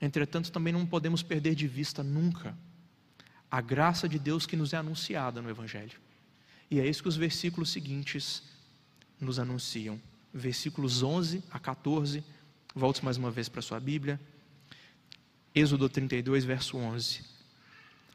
Entretanto, 0.00 0.52
também 0.52 0.72
não 0.72 0.86
podemos 0.86 1.20
perder 1.20 1.56
de 1.56 1.66
vista 1.66 2.04
nunca 2.04 2.56
a 3.50 3.60
graça 3.60 4.08
de 4.08 4.20
Deus 4.20 4.46
que 4.46 4.56
nos 4.56 4.72
é 4.72 4.76
anunciada 4.76 5.42
no 5.42 5.50
Evangelho. 5.50 6.00
E 6.70 6.78
é 6.78 6.88
isso 6.88 7.02
que 7.02 7.08
os 7.08 7.16
versículos 7.16 7.70
seguintes 7.70 8.51
nos 9.24 9.38
anunciam. 9.38 10.00
versículos 10.34 11.02
11 11.02 11.42
a 11.50 11.58
14. 11.58 12.24
Volte 12.74 13.04
mais 13.04 13.16
uma 13.16 13.30
vez 13.30 13.48
para 13.48 13.62
sua 13.62 13.78
Bíblia. 13.78 14.18
Êxodo 15.54 15.88
32, 15.88 16.44
verso 16.44 16.76
11. 16.78 17.22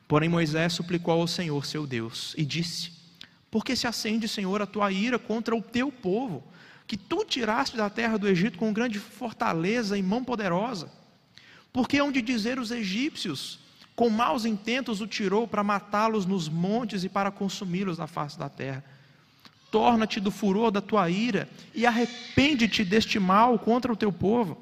Porém, 0.08 0.28
Moisés 0.28 0.74
suplicou 0.74 1.14
ao 1.14 1.28
Senhor, 1.28 1.66
seu 1.66 1.86
Deus, 1.86 2.34
e 2.38 2.44
disse: 2.44 2.92
Por 3.52 3.64
que 3.64 3.76
se 3.76 3.86
acende, 3.86 4.28
Senhor, 4.28 4.62
a 4.62 4.66
tua 4.66 4.92
ira 4.92 5.20
contra 5.20 5.56
o 5.56 5.62
teu 5.62 5.92
povo, 5.92 6.44
que 6.88 6.98
tu 6.98 7.24
tiraste 7.24 7.78
da 7.78 7.90
terra 7.90 8.18
do 8.18 8.28
Egito 8.28 8.58
com 8.58 8.74
grande 8.74 9.00
fortaleza 9.00 9.98
e 9.98 10.02
mão 10.02 10.24
poderosa? 10.24 10.92
Porque 11.72 12.00
hão 12.00 12.12
de 12.12 12.22
dizer 12.22 12.58
os 12.58 12.72
egípcios: 12.72 13.60
Com 13.96 14.10
maus 14.10 14.46
intentos 14.46 15.02
o 15.02 15.08
tirou 15.08 15.48
para 15.48 15.64
matá-los 15.64 16.26
nos 16.26 16.50
montes 16.50 17.04
e 17.04 17.10
para 17.10 17.30
consumi-los 17.30 18.00
na 18.00 18.08
face 18.08 18.40
da 18.40 18.50
terra. 18.50 18.97
Torna-te 19.72 20.20
do 20.20 20.32
furor 20.32 20.72
da 20.72 20.82
tua 20.82 21.10
ira 21.10 21.50
e 21.76 21.86
arrepende-te 21.86 22.84
deste 22.86 23.20
mal 23.20 23.60
contra 23.60 23.92
o 23.92 23.96
teu 23.96 24.12
povo. 24.12 24.58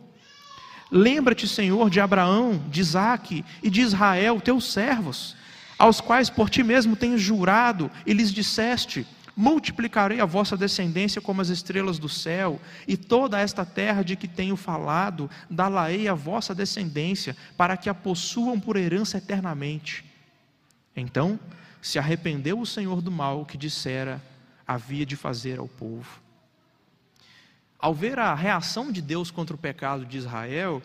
Lembra-te, 0.92 1.48
Senhor, 1.48 1.90
de 1.90 2.00
Abraão, 2.00 2.64
de 2.70 2.82
Isaque 2.82 3.44
e 3.62 3.70
de 3.70 3.82
Israel, 3.82 4.40
teus 4.40 4.72
servos, 4.72 5.36
aos 5.78 6.00
quais 6.00 6.30
por 6.30 6.50
ti 6.50 6.64
mesmo 6.64 6.96
tens 6.96 7.22
jurado 7.22 7.92
e 8.06 8.14
lhes 8.14 8.32
disseste: 8.32 9.06
Multiplicarei 9.36 10.22
a 10.22 10.26
vossa 10.26 10.56
descendência 10.56 11.22
como 11.22 11.42
as 11.42 11.50
estrelas 11.50 12.00
do 12.00 12.08
céu, 12.08 12.62
e 12.88 12.96
toda 12.96 13.40
esta 13.40 13.66
terra 13.66 14.04
de 14.04 14.16
que 14.16 14.28
tenho 14.28 14.56
falado, 14.56 15.30
dá-la-ei 15.50 16.08
a 16.08 16.14
vossa 16.14 16.56
descendência, 16.56 17.36
para 17.58 17.76
que 17.76 17.90
a 17.90 17.94
possuam 17.94 18.60
por 18.60 18.78
herança 18.78 19.18
eternamente. 19.18 20.06
Então 20.96 21.40
se 21.82 22.00
arrependeu 22.00 22.60
o 22.60 22.66
Senhor 22.66 23.02
do 23.02 23.12
mal 23.12 23.46
que 23.46 23.58
dissera 23.58 24.22
havia 24.68 25.06
de 25.06 25.16
fazer 25.16 25.60
ao 25.60 25.68
povo. 25.68 26.22
Ao 27.78 27.94
ver 27.94 28.18
a 28.18 28.34
reação 28.34 28.92
de 28.92 29.02
Deus 29.02 29.30
contra 29.30 29.56
o 29.56 29.60
pecado 29.60 30.06
de 30.06 30.18
Israel, 30.18 30.82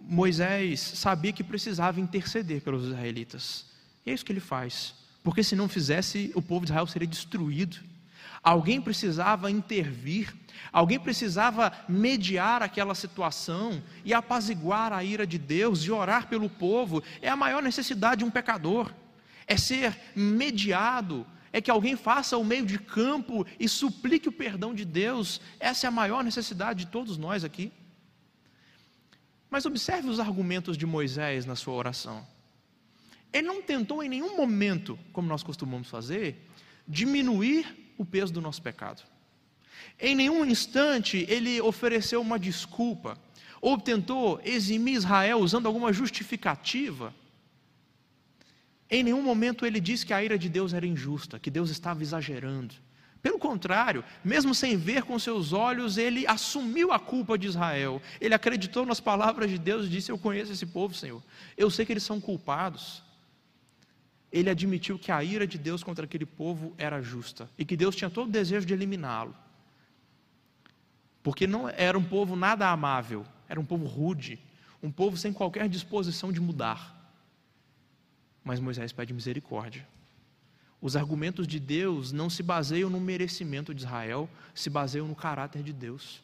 Moisés 0.00 0.80
sabia 0.80 1.32
que 1.32 1.42
precisava 1.42 2.00
interceder 2.00 2.60
pelos 2.60 2.84
israelitas. 2.84 3.66
E 4.04 4.10
é 4.10 4.14
isso 4.14 4.24
que 4.24 4.32
ele 4.32 4.40
faz. 4.40 4.94
Porque 5.22 5.42
se 5.42 5.56
não 5.56 5.68
fizesse, 5.68 6.30
o 6.34 6.42
povo 6.42 6.64
de 6.64 6.72
Israel 6.72 6.86
seria 6.86 7.08
destruído. 7.08 7.78
Alguém 8.42 8.80
precisava 8.80 9.50
intervir, 9.50 10.34
alguém 10.72 10.98
precisava 10.98 11.72
mediar 11.88 12.62
aquela 12.62 12.94
situação 12.94 13.82
e 14.04 14.14
apaziguar 14.14 14.92
a 14.92 15.02
ira 15.02 15.26
de 15.26 15.38
Deus 15.38 15.80
e 15.80 15.90
orar 15.90 16.28
pelo 16.28 16.48
povo. 16.48 17.02
É 17.20 17.28
a 17.28 17.36
maior 17.36 17.62
necessidade 17.62 18.20
de 18.20 18.24
um 18.24 18.30
pecador. 18.30 18.92
É 19.46 19.56
ser 19.56 19.98
mediado 20.14 21.26
é 21.52 21.60
que 21.60 21.70
alguém 21.70 21.96
faça 21.96 22.36
o 22.36 22.44
meio 22.44 22.66
de 22.66 22.78
campo 22.78 23.46
e 23.58 23.68
suplique 23.68 24.28
o 24.28 24.32
perdão 24.32 24.74
de 24.74 24.84
Deus. 24.84 25.40
Essa 25.58 25.86
é 25.86 25.88
a 25.88 25.92
maior 25.92 26.22
necessidade 26.22 26.84
de 26.84 26.90
todos 26.90 27.16
nós 27.16 27.44
aqui. 27.44 27.72
Mas 29.50 29.64
observe 29.64 30.08
os 30.08 30.20
argumentos 30.20 30.76
de 30.76 30.84
Moisés 30.84 31.46
na 31.46 31.56
sua 31.56 31.74
oração. 31.74 32.26
Ele 33.32 33.46
não 33.46 33.62
tentou 33.62 34.02
em 34.02 34.08
nenhum 34.08 34.36
momento, 34.36 34.98
como 35.12 35.28
nós 35.28 35.42
costumamos 35.42 35.88
fazer, 35.88 36.48
diminuir 36.86 37.92
o 37.96 38.04
peso 38.04 38.32
do 38.32 38.40
nosso 38.40 38.62
pecado. 38.62 39.02
Em 39.98 40.14
nenhum 40.14 40.44
instante 40.44 41.26
ele 41.28 41.60
ofereceu 41.60 42.20
uma 42.20 42.38
desculpa, 42.38 43.18
ou 43.60 43.78
tentou 43.78 44.40
eximir 44.44 44.94
Israel 44.94 45.38
usando 45.38 45.66
alguma 45.66 45.92
justificativa 45.92 47.14
em 48.90 49.02
nenhum 49.02 49.22
momento 49.22 49.66
ele 49.66 49.80
disse 49.80 50.06
que 50.06 50.14
a 50.14 50.22
ira 50.22 50.38
de 50.38 50.48
Deus 50.48 50.72
era 50.72 50.86
injusta, 50.86 51.38
que 51.38 51.50
Deus 51.50 51.70
estava 51.70 52.02
exagerando. 52.02 52.74
Pelo 53.20 53.38
contrário, 53.38 54.04
mesmo 54.24 54.54
sem 54.54 54.76
ver 54.76 55.02
com 55.02 55.18
seus 55.18 55.52
olhos, 55.52 55.98
ele 55.98 56.26
assumiu 56.26 56.92
a 56.92 56.98
culpa 56.98 57.36
de 57.36 57.48
Israel. 57.48 58.00
Ele 58.20 58.32
acreditou 58.32 58.86
nas 58.86 59.00
palavras 59.00 59.50
de 59.50 59.58
Deus 59.58 59.86
e 59.86 59.88
disse: 59.88 60.10
Eu 60.10 60.18
conheço 60.18 60.52
esse 60.52 60.64
povo, 60.64 60.94
Senhor. 60.94 61.22
Eu 61.56 61.68
sei 61.68 61.84
que 61.84 61.92
eles 61.92 62.04
são 62.04 62.20
culpados. 62.20 63.02
Ele 64.30 64.48
admitiu 64.48 64.98
que 64.98 65.10
a 65.10 65.24
ira 65.24 65.46
de 65.46 65.58
Deus 65.58 65.82
contra 65.82 66.04
aquele 66.04 66.26
povo 66.26 66.74
era 66.78 67.00
justa 67.00 67.48
e 67.58 67.64
que 67.64 67.76
Deus 67.76 67.96
tinha 67.96 68.10
todo 68.10 68.28
o 68.28 68.32
desejo 68.32 68.66
de 68.66 68.74
eliminá-lo. 68.74 69.34
Porque 71.22 71.46
não 71.46 71.68
era 71.68 71.98
um 71.98 72.04
povo 72.04 72.36
nada 72.36 72.68
amável, 72.68 73.26
era 73.48 73.58
um 73.58 73.64
povo 73.64 73.86
rude, 73.86 74.38
um 74.82 74.90
povo 74.90 75.16
sem 75.16 75.32
qualquer 75.32 75.68
disposição 75.68 76.30
de 76.30 76.40
mudar. 76.40 76.97
Mas 78.48 78.60
Moisés 78.60 78.92
pede 78.92 79.12
misericórdia. 79.12 79.86
Os 80.80 80.96
argumentos 80.96 81.46
de 81.46 81.60
Deus 81.60 82.12
não 82.12 82.30
se 82.30 82.42
baseiam 82.42 82.88
no 82.88 82.98
merecimento 82.98 83.74
de 83.74 83.82
Israel, 83.82 84.26
se 84.54 84.70
baseiam 84.70 85.06
no 85.06 85.14
caráter 85.14 85.62
de 85.62 85.70
Deus. 85.70 86.22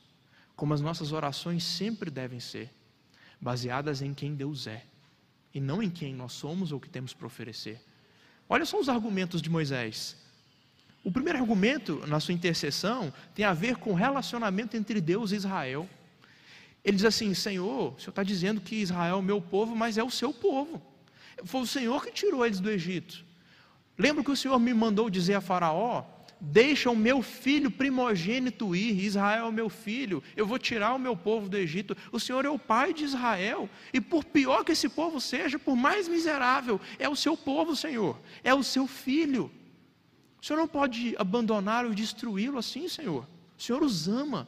Como 0.57 0.73
as 0.73 0.81
nossas 0.81 1.13
orações 1.13 1.63
sempre 1.63 2.11
devem 2.11 2.41
ser, 2.41 2.71
baseadas 3.39 4.01
em 4.01 4.15
quem 4.15 4.35
Deus 4.35 4.67
é, 4.67 4.85
e 5.53 5.61
não 5.61 5.83
em 5.83 5.91
quem 5.91 6.15
nós 6.15 6.33
somos 6.33 6.73
ou 6.73 6.81
que 6.81 6.89
temos 6.89 7.13
para 7.13 7.27
oferecer. 7.27 7.79
Olha 8.49 8.65
só 8.65 8.81
os 8.81 8.89
argumentos 8.89 9.43
de 9.43 9.51
Moisés. 9.51 10.17
O 11.05 11.13
primeiro 11.13 11.39
argumento 11.39 12.07
na 12.07 12.21
sua 12.21 12.33
intercessão 12.33 13.13
tem 13.35 13.45
a 13.45 13.53
ver 13.53 13.77
com 13.77 13.91
o 13.91 13.95
relacionamento 13.95 14.79
entre 14.79 14.99
Deus 14.99 15.31
e 15.31 15.37
Israel. 15.37 15.87
Ele 16.83 16.97
diz 16.97 17.05
assim: 17.05 17.35
Senhor, 17.35 17.93
o 17.93 18.01
Senhor 18.01 18.13
está 18.13 18.23
dizendo 18.23 18.63
que 18.63 18.77
Israel 18.77 19.17
é 19.17 19.19
o 19.19 19.23
meu 19.23 19.43
povo, 19.43 19.77
mas 19.77 19.99
é 19.99 20.03
o 20.03 20.11
seu 20.11 20.33
povo. 20.33 20.94
Foi 21.45 21.63
o 21.63 21.67
Senhor 21.67 22.05
que 22.05 22.13
tirou 22.13 22.45
eles 22.45 22.61
do 22.61 22.71
Egito. 22.71 23.25
Lembra 23.99 24.23
que 24.25 24.31
o 24.31 24.37
Senhor 24.37 24.59
me 24.59 24.75
mandou 24.75 25.09
dizer 25.09 25.35
a 25.35 25.41
Faraó: 25.41 26.05
Deixa 26.41 26.91
o 26.91 26.97
meu 26.97 27.23
filho 27.23 27.71
primogênito 27.71 28.77
ir, 28.77 29.03
Israel 29.03 29.47
é 29.47 29.49
o 29.49 29.53
meu 29.53 29.71
filho, 29.71 30.23
eu 30.37 30.47
vou 30.47 30.59
tirar 30.59 30.95
o 30.95 30.99
meu 30.99 31.17
povo 31.17 31.49
do 31.49 31.57
Egito. 31.57 31.97
O 32.13 32.21
Senhor 32.21 32.45
é 32.45 32.51
o 32.51 32.59
pai 32.59 32.93
de 32.93 33.05
Israel, 33.05 33.69
e 33.93 34.01
por 34.01 34.25
pior 34.25 34.65
que 34.65 34.73
esse 34.73 34.89
povo 34.89 35.21
seja, 35.21 35.59
por 35.59 35.75
mais 35.77 36.07
miserável, 36.07 36.81
é 36.99 37.09
o 37.09 37.17
seu 37.17 37.37
povo, 37.37 37.75
Senhor, 37.75 38.21
é 38.43 38.53
o 38.53 38.63
seu 38.63 38.87
filho. 38.87 39.51
O 40.43 40.45
Senhor 40.45 40.59
não 40.59 40.69
pode 40.69 41.15
abandoná-lo 41.19 41.93
e 41.93 41.95
destruí-lo 41.95 42.59
assim, 42.59 42.89
Senhor. 42.89 43.27
O 43.57 43.63
Senhor 43.63 43.83
os 43.83 44.07
ama. 44.07 44.47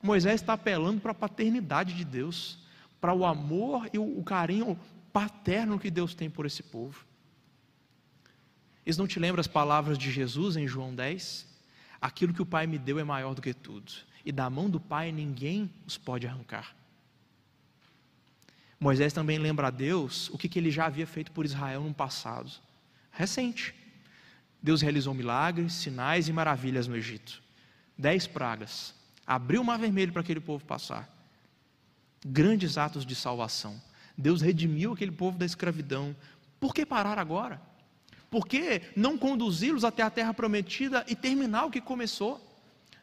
Moisés 0.00 0.40
está 0.40 0.52
apelando 0.52 1.00
para 1.00 1.12
a 1.12 1.14
paternidade 1.14 1.94
de 1.94 2.04
Deus, 2.04 2.58
para 3.00 3.12
o 3.12 3.24
amor 3.24 3.88
e 3.92 3.98
o 3.98 4.22
carinho 4.22 4.78
paterno 5.12 5.78
que 5.78 5.90
Deus 5.90 6.14
tem 6.14 6.30
por 6.30 6.46
esse 6.46 6.62
povo. 6.62 7.04
Eles 8.84 8.96
não 8.96 9.06
te 9.06 9.18
lembram 9.18 9.40
as 9.40 9.46
palavras 9.46 9.96
de 9.96 10.10
Jesus 10.10 10.56
em 10.56 10.66
João 10.66 10.94
10? 10.94 11.46
Aquilo 12.00 12.34
que 12.34 12.42
o 12.42 12.46
Pai 12.46 12.66
me 12.66 12.78
deu 12.78 12.98
é 12.98 13.04
maior 13.04 13.34
do 13.34 13.42
que 13.42 13.54
tudo, 13.54 13.92
e 14.24 14.32
da 14.32 14.50
mão 14.50 14.68
do 14.68 14.80
Pai 14.80 15.12
ninguém 15.12 15.70
os 15.86 15.96
pode 15.96 16.26
arrancar. 16.26 16.74
Moisés 18.80 19.12
também 19.12 19.38
lembra 19.38 19.68
a 19.68 19.70
Deus 19.70 20.28
o 20.30 20.38
que, 20.38 20.48
que 20.48 20.58
ele 20.58 20.70
já 20.70 20.86
havia 20.86 21.06
feito 21.06 21.30
por 21.30 21.44
Israel 21.44 21.82
no 21.82 21.94
passado, 21.94 22.50
recente. 23.12 23.72
Deus 24.60 24.80
realizou 24.80 25.14
milagres, 25.14 25.72
sinais 25.74 26.28
e 26.28 26.32
maravilhas 26.32 26.88
no 26.88 26.96
Egito. 26.96 27.40
Dez 27.96 28.26
pragas. 28.26 28.94
Abriu 29.24 29.62
o 29.62 29.64
mar 29.64 29.78
vermelho 29.78 30.12
para 30.12 30.22
aquele 30.22 30.40
povo 30.40 30.64
passar. 30.64 31.08
Grandes 32.24 32.76
atos 32.76 33.06
de 33.06 33.14
salvação. 33.14 33.80
Deus 34.16 34.40
redimiu 34.40 34.92
aquele 34.92 35.12
povo 35.12 35.38
da 35.38 35.46
escravidão. 35.46 36.14
Por 36.60 36.74
que 36.74 36.84
parar 36.86 37.18
agora? 37.18 37.60
Por 38.30 38.46
que 38.46 38.82
não 38.96 39.18
conduzi-los 39.18 39.84
até 39.84 40.02
a 40.02 40.10
terra 40.10 40.32
prometida 40.32 41.04
e 41.06 41.14
terminar 41.14 41.66
o 41.66 41.70
que 41.70 41.80
começou? 41.80 42.40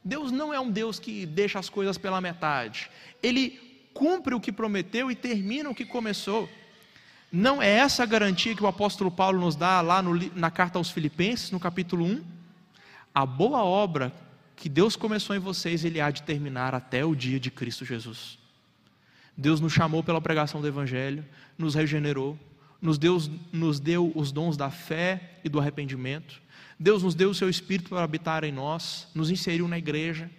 Deus 0.04 0.32
não 0.32 0.54
é 0.54 0.60
um 0.60 0.72
Deus 0.72 0.98
que 0.98 1.26
deixa 1.26 1.60
as 1.60 1.70
coisas 1.70 1.98
pela 1.98 2.22
metade. 2.22 2.90
Ele 3.22 3.60
cumpre 3.94 4.34
o 4.34 4.40
que 4.40 4.52
prometeu 4.52 5.12
e 5.12 5.16
termina 5.16 5.70
o 5.70 5.76
que 5.76 5.86
começou. 5.86 6.50
Não 7.32 7.62
é 7.62 7.70
essa 7.70 8.04
a 8.04 8.06
garantia 8.08 8.56
que 8.56 8.64
o 8.64 8.68
apóstolo 8.68 9.12
Paulo 9.12 9.40
nos 9.40 9.56
dá 9.56 9.82
lá 9.82 10.02
no, 10.02 10.16
na 10.36 10.50
carta 10.50 10.80
aos 10.80 10.90
Filipenses, 10.90 11.52
no 11.52 11.60
capítulo 11.60 12.06
1? 12.06 12.24
A 13.14 13.26
boa 13.26 13.64
obra 13.64 14.12
que 14.56 14.68
Deus 14.68 14.96
começou 14.96 15.36
em 15.36 15.40
vocês, 15.40 15.86
Ele 15.86 16.02
há 16.02 16.10
de 16.10 16.24
terminar 16.24 16.74
até 16.74 17.06
o 17.06 17.14
dia 17.14 17.40
de 17.40 17.52
Cristo 17.52 17.86
Jesus. 17.86 18.40
Deus 19.40 19.62
nos 19.62 19.72
chamou 19.72 20.04
pela 20.04 20.20
pregação 20.20 20.60
do 20.60 20.68
Evangelho, 20.68 21.26
nos 21.58 21.74
regenerou, 21.74 22.38
nos 22.82 22.98
deu, 22.98 23.18
nos 23.54 23.80
deu 23.80 24.12
os 24.14 24.34
dons 24.34 24.58
da 24.58 24.70
fé 24.70 25.40
e 25.46 25.48
do 25.48 25.62
arrependimento. 25.62 26.42
Deus 26.78 27.04
nos 27.04 27.16
deu 27.16 27.30
o 27.30 27.34
seu 27.34 27.50
Espírito 27.50 27.90
para 27.90 28.04
habitar 28.04 28.44
em 28.44 28.52
nós, 28.52 29.08
nos 29.16 29.32
inseriu 29.32 29.66
na 29.66 29.78
igreja. 29.78 30.30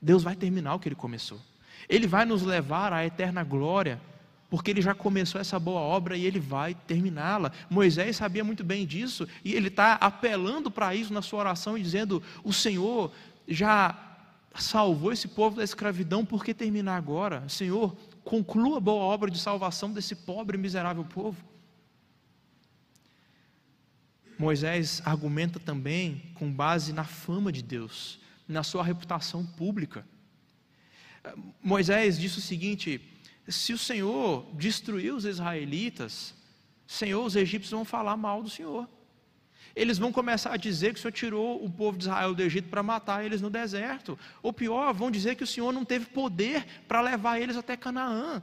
Deus 0.00 0.22
vai 0.22 0.36
terminar 0.36 0.76
o 0.76 0.78
que 0.78 0.88
ele 0.88 0.94
começou. 0.94 1.40
Ele 1.88 2.06
vai 2.06 2.24
nos 2.24 2.44
levar 2.44 2.92
à 2.92 3.04
eterna 3.04 3.42
glória, 3.42 4.00
porque 4.48 4.70
ele 4.70 4.80
já 4.80 4.94
começou 4.94 5.40
essa 5.40 5.58
boa 5.58 5.80
obra 5.80 6.16
e 6.16 6.24
ele 6.24 6.38
vai 6.38 6.72
terminá-la. 6.72 7.50
Moisés 7.68 8.14
sabia 8.16 8.44
muito 8.44 8.62
bem 8.62 8.86
disso 8.86 9.26
e 9.44 9.54
ele 9.54 9.66
está 9.66 9.94
apelando 9.94 10.70
para 10.70 10.94
isso 10.94 11.12
na 11.12 11.20
sua 11.20 11.40
oração 11.40 11.76
e 11.76 11.82
dizendo: 11.82 12.22
O 12.44 12.52
Senhor 12.52 13.10
já 13.48 14.06
salvou 14.54 15.12
esse 15.12 15.26
povo 15.26 15.56
da 15.56 15.64
escravidão, 15.64 16.24
por 16.24 16.44
que 16.44 16.54
terminar 16.54 16.96
agora? 16.96 17.42
Senhor, 17.48 17.94
conclua 18.26 18.78
a 18.78 18.80
boa 18.80 19.04
obra 19.04 19.30
de 19.30 19.38
salvação 19.38 19.92
desse 19.92 20.16
pobre 20.16 20.58
e 20.58 20.60
miserável 20.60 21.04
povo. 21.04 21.40
Moisés 24.36 25.00
argumenta 25.04 25.60
também 25.60 26.32
com 26.34 26.52
base 26.52 26.92
na 26.92 27.04
fama 27.04 27.52
de 27.52 27.62
Deus, 27.62 28.18
na 28.46 28.64
sua 28.64 28.82
reputação 28.82 29.46
pública. 29.46 30.04
Moisés 31.62 32.18
disse 32.18 32.38
o 32.38 32.42
seguinte: 32.42 33.00
se 33.48 33.72
o 33.72 33.78
Senhor 33.78 34.44
destruir 34.54 35.14
os 35.14 35.24
israelitas, 35.24 36.34
Senhor, 36.84 37.24
os 37.24 37.36
egípcios 37.36 37.70
vão 37.70 37.84
falar 37.84 38.16
mal 38.16 38.42
do 38.42 38.50
Senhor. 38.50 38.88
Eles 39.76 39.98
vão 39.98 40.10
começar 40.10 40.54
a 40.54 40.56
dizer 40.56 40.94
que 40.94 40.98
o 40.98 41.02
Senhor 41.02 41.12
tirou 41.12 41.62
o 41.62 41.70
povo 41.70 41.98
de 41.98 42.04
Israel 42.04 42.34
do 42.34 42.42
Egito 42.42 42.70
para 42.70 42.82
matar 42.82 43.22
eles 43.22 43.42
no 43.42 43.50
deserto. 43.50 44.18
Ou 44.42 44.50
pior, 44.50 44.94
vão 44.94 45.10
dizer 45.10 45.34
que 45.34 45.44
o 45.44 45.46
Senhor 45.46 45.70
não 45.70 45.84
teve 45.84 46.06
poder 46.06 46.66
para 46.88 47.02
levar 47.02 47.38
eles 47.38 47.58
até 47.58 47.76
Canaã. 47.76 48.42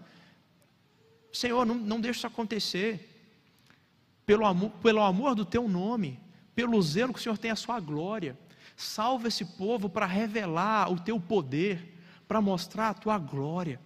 Senhor, 1.31 1.65
não, 1.65 1.73
não 1.73 1.99
deixe 1.99 2.19
isso 2.19 2.27
acontecer. 2.27 3.09
Pelo 4.27 4.45
amor, 4.45 4.69
pelo 4.83 5.01
amor 5.01 5.33
do 5.33 5.43
teu 5.43 5.67
nome, 5.67 6.19
pelo 6.53 6.79
zelo 6.83 7.11
que 7.11 7.19
o 7.19 7.23
Senhor 7.23 7.39
tem 7.39 7.49
a 7.49 7.55
sua 7.55 7.79
glória, 7.79 8.37
salva 8.77 9.27
esse 9.27 9.43
povo 9.43 9.89
para 9.89 10.05
revelar 10.05 10.91
o 10.91 10.99
teu 10.99 11.19
poder, 11.19 11.97
para 12.27 12.39
mostrar 12.41 12.89
a 12.89 12.93
tua 12.93 13.17
glória. 13.17 13.81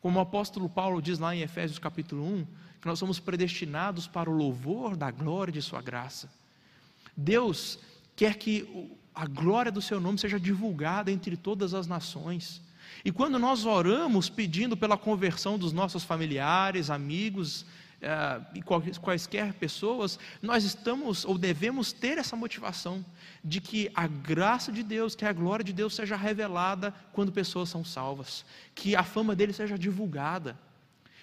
Como 0.00 0.16
o 0.16 0.22
apóstolo 0.22 0.68
Paulo 0.68 1.02
diz 1.02 1.18
lá 1.18 1.34
em 1.34 1.40
Efésios 1.40 1.80
capítulo 1.80 2.24
1, 2.24 2.46
que 2.80 2.86
nós 2.86 3.00
somos 3.00 3.18
predestinados 3.18 4.06
para 4.06 4.30
o 4.30 4.32
louvor 4.32 4.96
da 4.96 5.10
glória 5.10 5.52
de 5.52 5.60
Sua 5.60 5.82
graça. 5.82 6.30
Deus 7.16 7.78
quer 8.16 8.36
que 8.36 8.90
a 9.14 9.26
glória 9.26 9.70
do 9.70 9.82
Seu 9.82 10.00
nome 10.00 10.18
seja 10.18 10.40
divulgada 10.40 11.10
entre 11.10 11.36
todas 11.36 11.74
as 11.74 11.86
nações. 11.86 12.62
E 13.04 13.10
quando 13.12 13.38
nós 13.38 13.64
oramos 13.64 14.28
pedindo 14.28 14.76
pela 14.76 14.96
conversão 14.96 15.58
dos 15.58 15.72
nossos 15.72 16.04
familiares, 16.04 16.90
amigos 16.90 17.66
eh, 18.00 18.40
e 18.54 18.62
quaisquer 18.62 19.54
pessoas, 19.54 20.18
nós 20.40 20.64
estamos 20.64 21.24
ou 21.24 21.38
devemos 21.38 21.92
ter 21.92 22.18
essa 22.18 22.36
motivação 22.36 23.04
de 23.44 23.60
que 23.60 23.90
a 23.94 24.06
graça 24.06 24.70
de 24.72 24.82
Deus, 24.82 25.14
que 25.14 25.24
a 25.24 25.32
glória 25.32 25.64
de 25.64 25.72
Deus 25.72 25.94
seja 25.94 26.16
revelada 26.16 26.94
quando 27.12 27.32
pessoas 27.32 27.68
são 27.68 27.84
salvas, 27.84 28.44
que 28.74 28.94
a 28.96 29.02
fama 29.02 29.34
dele 29.34 29.52
seja 29.52 29.78
divulgada. 29.78 30.58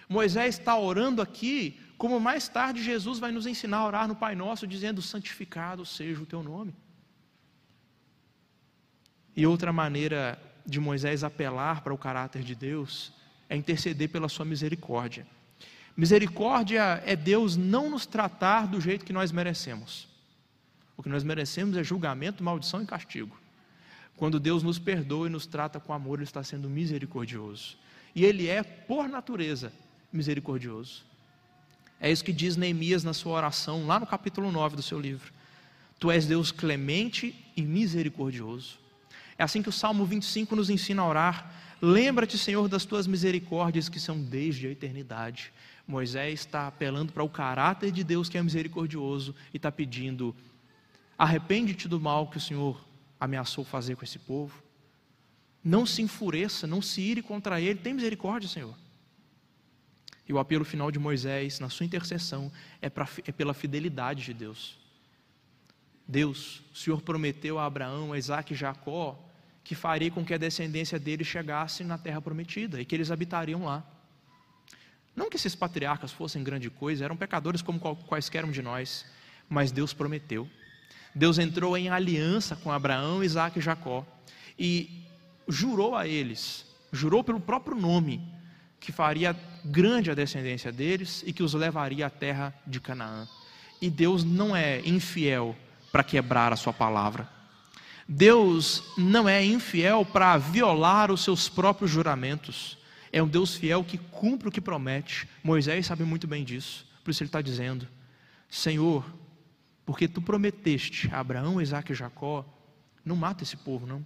Moisés 0.08 0.58
está 0.58 0.78
orando 0.78 1.22
aqui, 1.22 1.80
como 2.00 2.18
mais 2.18 2.48
tarde 2.48 2.82
Jesus 2.82 3.20
vai 3.20 3.30
nos 3.30 3.46
ensinar 3.46 3.80
a 3.80 3.86
orar 3.86 4.08
no 4.08 4.16
Pai 4.16 4.34
Nosso, 4.34 4.66
dizendo: 4.66 5.02
santificado 5.02 5.86
seja 5.86 6.22
o 6.22 6.26
teu 6.26 6.42
nome. 6.42 6.74
E 9.36 9.46
outra 9.46 9.74
maneira 9.74 10.42
de 10.66 10.80
Moisés 10.80 11.26
apelar 11.26 11.82
para 11.82 11.94
o 11.94 11.98
caráter 11.98 12.42
de 12.42 12.56
Deus 12.56 13.12
é 13.50 13.56
interceder 13.58 14.08
pela 14.08 14.30
sua 14.30 14.46
misericórdia. 14.46 15.28
Misericórdia 15.96 17.04
é 17.06 17.18
Deus 17.18 17.58
não 17.58 17.90
nos 17.90 18.06
tratar 18.06 18.66
do 18.66 18.80
jeito 18.80 19.04
que 19.04 19.12
nós 19.12 19.34
merecemos. 19.34 20.08
O 20.96 21.04
que 21.04 21.10
nós 21.10 21.26
merecemos 21.26 21.76
é 21.76 21.84
julgamento, 21.84 22.42
maldição 22.42 22.82
e 22.82 22.86
castigo. 22.86 23.38
Quando 24.16 24.40
Deus 24.40 24.64
nos 24.64 24.80
perdoa 24.80 25.28
e 25.28 25.30
nos 25.30 25.46
trata 25.46 25.82
com 25.82 25.92
amor, 25.92 26.20
Ele 26.20 26.24
está 26.24 26.44
sendo 26.44 26.70
misericordioso. 26.70 27.78
E 28.16 28.24
Ele 28.24 28.48
é, 28.48 28.64
por 28.64 29.10
natureza, 29.10 29.74
misericordioso. 30.14 31.09
É 32.00 32.12
isso 32.12 32.24
que 32.24 32.32
diz 32.32 32.56
Neemias 32.56 33.04
na 33.04 33.14
sua 33.14 33.34
oração, 33.34 33.86
lá 33.86 34.00
no 34.00 34.08
capítulo 34.08 34.52
9 34.52 34.76
do 34.76 34.82
seu 34.82 35.00
livro. 35.00 35.34
Tu 36.00 36.10
és 36.10 36.26
Deus 36.26 36.52
clemente 36.52 37.36
e 37.56 37.62
misericordioso. 37.62 38.80
É 39.38 39.44
assim 39.44 39.62
que 39.62 39.70
o 39.70 39.74
Salmo 39.74 40.06
25 40.06 40.56
nos 40.56 40.70
ensina 40.70 41.02
a 41.02 41.08
orar. 41.08 41.54
Lembra-te, 41.82 42.38
Senhor, 42.38 42.68
das 42.70 42.86
tuas 42.86 43.06
misericórdias 43.06 43.90
que 43.90 44.00
são 44.00 44.22
desde 44.22 44.68
a 44.68 44.72
eternidade. 44.72 45.52
Moisés 45.86 46.42
está 46.42 46.68
apelando 46.68 47.12
para 47.12 47.24
o 47.24 47.30
caráter 47.30 47.92
de 47.92 48.04
Deus 48.04 48.30
que 48.30 48.38
é 48.38 48.44
misericordioso 48.44 49.36
e 49.54 49.58
está 49.58 49.72
pedindo: 49.72 50.36
arrepende-te 51.18 51.88
do 51.88 52.00
mal 52.00 52.28
que 52.28 52.38
o 52.38 52.42
Senhor 52.42 52.80
ameaçou 53.20 53.66
fazer 53.66 53.96
com 53.96 54.06
esse 54.06 54.20
povo. 54.20 54.64
Não 55.62 55.86
se 55.86 56.02
enfureça, 56.02 56.66
não 56.66 56.82
se 56.82 57.02
ire 57.02 57.22
contra 57.22 57.60
ele, 57.60 57.80
tem 57.80 57.94
misericórdia, 57.94 58.48
Senhor. 58.48 58.76
E 60.30 60.34
o 60.34 60.40
apelo 60.40 60.64
final 60.64 60.92
de 60.92 61.00
Moisés, 61.00 61.60
na 61.60 61.70
sua 61.70 61.86
intercessão, 61.86 62.52
é, 62.82 62.90
pra, 62.90 63.10
é 63.26 63.32
pela 63.32 63.54
fidelidade 63.54 64.24
de 64.24 64.34
Deus. 64.34 64.78
Deus, 66.08 66.62
o 66.74 66.78
Senhor 66.78 67.02
prometeu 67.02 67.60
a 67.60 67.66
Abraão, 67.66 68.14
a 68.14 68.18
Isaac 68.18 68.54
e 68.54 68.56
Jacó 68.56 69.26
que 69.70 69.76
faria 69.76 70.10
com 70.10 70.26
que 70.26 70.34
a 70.34 70.38
descendência 70.38 70.98
deles 70.98 71.28
chegasse 71.28 71.84
na 71.84 71.96
terra 71.96 72.20
prometida 72.20 72.82
e 72.82 72.86
que 72.86 72.96
eles 72.96 73.12
habitariam 73.12 73.66
lá. 73.66 73.84
Não 75.16 75.30
que 75.30 75.36
esses 75.36 75.54
patriarcas 75.54 76.12
fossem 76.12 76.44
grande 76.44 76.72
coisa, 76.72 77.06
eram 77.06 77.16
pecadores 77.16 77.62
como 77.62 77.80
quaisquer 77.80 78.44
um 78.44 78.50
de 78.50 78.64
nós, 78.64 79.06
mas 79.48 79.72
Deus 79.72 79.94
prometeu. 79.94 80.50
Deus 81.14 81.38
entrou 81.38 81.78
em 81.78 81.88
aliança 81.88 82.56
com 82.56 82.72
Abraão, 82.72 83.24
Isaac 83.24 83.60
e 83.60 83.62
Jacó 83.62 84.04
e 84.58 85.06
jurou 85.48 85.96
a 85.96 86.08
eles, 86.08 86.66
jurou 86.92 87.24
pelo 87.24 87.40
próprio 87.40 87.76
nome, 87.78 88.28
que 88.80 88.92
faria 88.92 89.36
grande 89.64 90.10
a 90.10 90.16
descendência 90.16 90.72
deles 90.72 91.24
e 91.26 91.34
que 91.34 91.44
os 91.44 91.54
levaria 91.54 92.08
à 92.08 92.10
terra 92.10 92.54
de 92.66 92.80
Canaã. 92.80 93.28
E 93.82 93.90
Deus 93.90 94.24
não 94.24 94.56
é 94.56 94.80
infiel 94.82 95.56
para 95.92 96.04
quebrar 96.04 96.54
a 96.54 96.56
sua 96.56 96.74
palavra. 96.74 97.28
Deus 98.08 98.84
não 98.98 99.30
é 99.30 99.44
infiel 99.44 100.04
para 100.04 100.38
violar 100.38 101.12
os 101.12 101.24
seus 101.24 101.48
próprios 101.48 101.92
juramentos. 101.92 102.78
É 103.12 103.22
um 103.22 103.28
Deus 103.28 103.56
fiel 103.56 103.84
que 103.84 103.98
cumpre 103.98 104.48
o 104.48 104.52
que 104.52 104.62
promete. 104.62 105.28
Moisés 105.44 105.86
sabe 105.86 106.04
muito 106.04 106.28
bem 106.28 106.44
disso. 106.44 106.88
Por 107.04 107.12
isso 107.12 107.22
ele 107.22 107.28
está 107.28 107.42
dizendo: 107.42 107.88
Senhor, 108.50 109.06
porque 109.86 110.08
tu 110.08 110.22
prometeste 110.22 111.10
a 111.12 111.20
Abraão, 111.20 111.62
Isaac 111.62 111.92
e 111.92 111.96
Jacó, 111.96 112.46
não 113.06 113.16
mata 113.16 113.44
esse 113.44 113.58
povo, 113.58 113.86
não. 113.86 114.06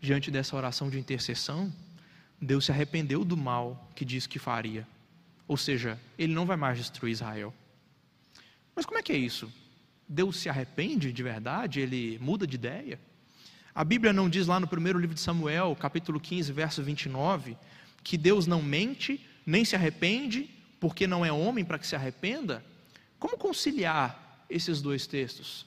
Diante 0.00 0.30
dessa 0.30 0.54
oração 0.56 0.90
de 0.90 0.98
intercessão, 0.98 1.72
Deus 2.44 2.66
se 2.66 2.72
arrependeu 2.72 3.24
do 3.24 3.36
mal 3.36 3.90
que 3.94 4.04
disse 4.04 4.28
que 4.28 4.38
faria. 4.38 4.86
Ou 5.48 5.56
seja, 5.56 5.98
ele 6.18 6.34
não 6.34 6.46
vai 6.46 6.56
mais 6.56 6.78
destruir 6.78 7.12
Israel. 7.12 7.52
Mas 8.76 8.84
como 8.84 8.98
é 8.98 9.02
que 9.02 9.12
é 9.12 9.16
isso? 9.16 9.52
Deus 10.08 10.36
se 10.36 10.48
arrepende 10.48 11.12
de 11.12 11.22
verdade? 11.22 11.80
Ele 11.80 12.18
muda 12.20 12.46
de 12.46 12.56
ideia? 12.56 13.00
A 13.74 13.82
Bíblia 13.82 14.12
não 14.12 14.28
diz 14.28 14.46
lá 14.46 14.60
no 14.60 14.68
primeiro 14.68 14.98
livro 14.98 15.14
de 15.14 15.20
Samuel, 15.20 15.74
capítulo 15.80 16.20
15, 16.20 16.52
verso 16.52 16.82
29, 16.82 17.56
que 18.02 18.16
Deus 18.16 18.46
não 18.46 18.62
mente, 18.62 19.26
nem 19.44 19.64
se 19.64 19.74
arrepende, 19.74 20.48
porque 20.78 21.06
não 21.06 21.24
é 21.24 21.32
homem 21.32 21.64
para 21.64 21.78
que 21.78 21.86
se 21.86 21.96
arrependa? 21.96 22.64
Como 23.18 23.38
conciliar 23.38 24.44
esses 24.48 24.82
dois 24.82 25.06
textos? 25.06 25.66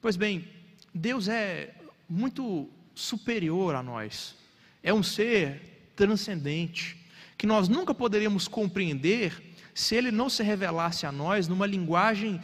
Pois 0.00 0.16
bem, 0.16 0.46
Deus 0.94 1.28
é 1.28 1.74
muito 2.08 2.68
superior 2.94 3.74
a 3.74 3.82
nós, 3.82 4.37
é 4.82 4.92
um 4.92 5.02
ser 5.02 5.90
transcendente, 5.96 6.96
que 7.36 7.46
nós 7.46 7.68
nunca 7.68 7.94
poderíamos 7.94 8.48
compreender 8.48 9.54
se 9.74 9.94
ele 9.94 10.10
não 10.10 10.28
se 10.28 10.42
revelasse 10.42 11.06
a 11.06 11.12
nós 11.12 11.46
numa 11.46 11.66
linguagem 11.66 12.40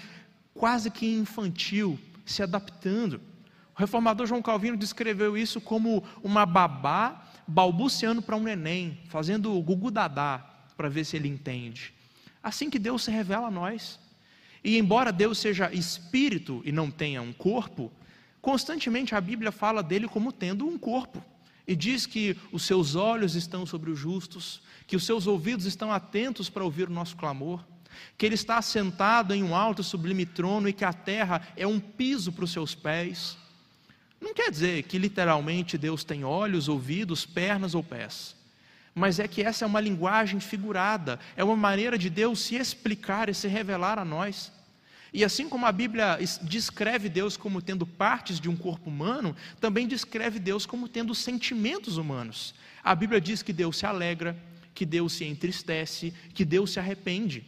quase 0.55 0.91
que 0.91 1.07
infantil, 1.07 1.99
se 2.25 2.43
adaptando. 2.43 3.21
O 3.77 3.81
reformador 3.81 4.27
João 4.27 4.41
Calvino 4.41 4.77
descreveu 4.77 5.37
isso 5.37 5.61
como 5.61 6.05
uma 6.23 6.47
babá 6.47 7.29
balbuciando 7.47 8.23
para 8.23 8.37
um 8.37 8.43
neném, 8.43 8.99
fazendo 9.09 9.53
o 9.53 9.63
gugu 9.63 9.91
dadá 9.91 10.39
para 10.77 10.89
ver 10.89 11.05
se 11.05 11.17
ele 11.17 11.29
entende. 11.29 11.93
Assim 12.43 12.71
que 12.71 12.79
Deus 12.79 13.05
se 13.05 13.11
revela 13.11 13.49
a 13.49 13.51
nós. 13.51 13.99
E 14.63 14.79
embora 14.79 15.13
Deus 15.13 15.39
seja 15.39 15.73
espírito 15.73 16.63
e 16.65 16.73
não 16.73 16.91
tenha 16.91 17.21
um 17.21 17.33
corpo, 17.33 17.93
constantemente 18.41 19.15
a 19.15 19.21
Bíblia 19.21 19.53
fala 19.53 19.83
dele 19.83 20.09
como 20.09 20.33
tendo 20.33 20.67
um 20.67 20.79
corpo. 20.79 21.23
E 21.67 21.75
diz 21.75 22.05
que 22.07 22.37
os 22.53 22.65
seus 22.65 22.95
olhos 22.95 23.35
estão 23.35 23.65
sobre 23.65 23.91
os 23.91 23.99
justos, 23.99 24.61
que 24.87 24.97
os 24.97 25.05
seus 25.05 25.27
ouvidos 25.27 25.65
estão 25.65 25.91
atentos 25.91 26.51
para 26.51 26.65
ouvir 26.65 26.89
o 26.89 26.93
nosso 26.93 27.17
clamor, 27.17 27.65
que 28.19 28.27
ele 28.27 28.35
está 28.35 28.59
assentado 28.59 29.33
em 29.33 29.43
um 29.43 29.55
alto 29.55 29.81
e 29.81 29.85
sublime 29.85 30.27
trono 30.27 30.69
e 30.69 30.73
que 30.73 30.85
a 30.85 30.93
terra 30.93 31.47
é 31.57 31.67
um 31.67 31.81
piso 31.81 32.33
para 32.33 32.45
os 32.45 32.53
seus 32.53 32.75
pés. 32.75 33.39
Não 34.21 34.35
quer 34.35 34.51
dizer 34.51 34.83
que 34.85 34.99
literalmente 34.99 35.79
Deus 35.79 36.05
tem 36.05 36.25
olhos, 36.25 36.69
ouvidos, 36.69 37.25
pernas 37.25 37.75
ou 37.75 37.83
pés, 37.83 38.35
mas 38.95 39.19
é 39.19 39.27
que 39.27 39.43
essa 39.43 39.65
é 39.65 39.69
uma 39.69 39.81
linguagem 39.81 40.41
figurada, 40.41 41.19
é 41.37 41.43
uma 41.43 41.57
maneira 41.57 41.99
de 41.99 42.09
Deus 42.09 42.41
se 42.41 42.57
explicar 42.57 43.29
e 43.29 43.35
se 43.35 43.49
revelar 43.49 43.99
a 43.99 44.05
nós. 44.05 44.53
E 45.15 45.25
assim 45.25 45.49
como 45.49 45.65
a 45.65 45.71
Bíblia 45.71 46.19
descreve 46.43 47.09
Deus 47.09 47.37
como 47.37 47.63
tendo 47.63 47.87
partes 47.87 48.41
de 48.41 48.49
um 48.49 48.57
corpo 48.57 48.91
humano, 48.91 49.37
também 49.61 49.87
descreve 49.87 50.41
Deus 50.41 50.67
como 50.67 50.89
tendo 50.89 51.15
sentimentos 51.15 51.97
humanos. 51.97 52.53
A 52.83 52.97
Bíblia 52.97 53.21
diz 53.21 53.41
que 53.41 53.53
Deus 53.53 53.79
se 53.79 53.87
alegra, 53.87 54.37
que 54.75 54.85
Deus 54.85 55.13
se 55.13 55.25
entristece, 55.25 56.13
que 56.35 56.45
Deus 56.45 56.73
se 56.73 56.81
arrepende. 56.81 57.45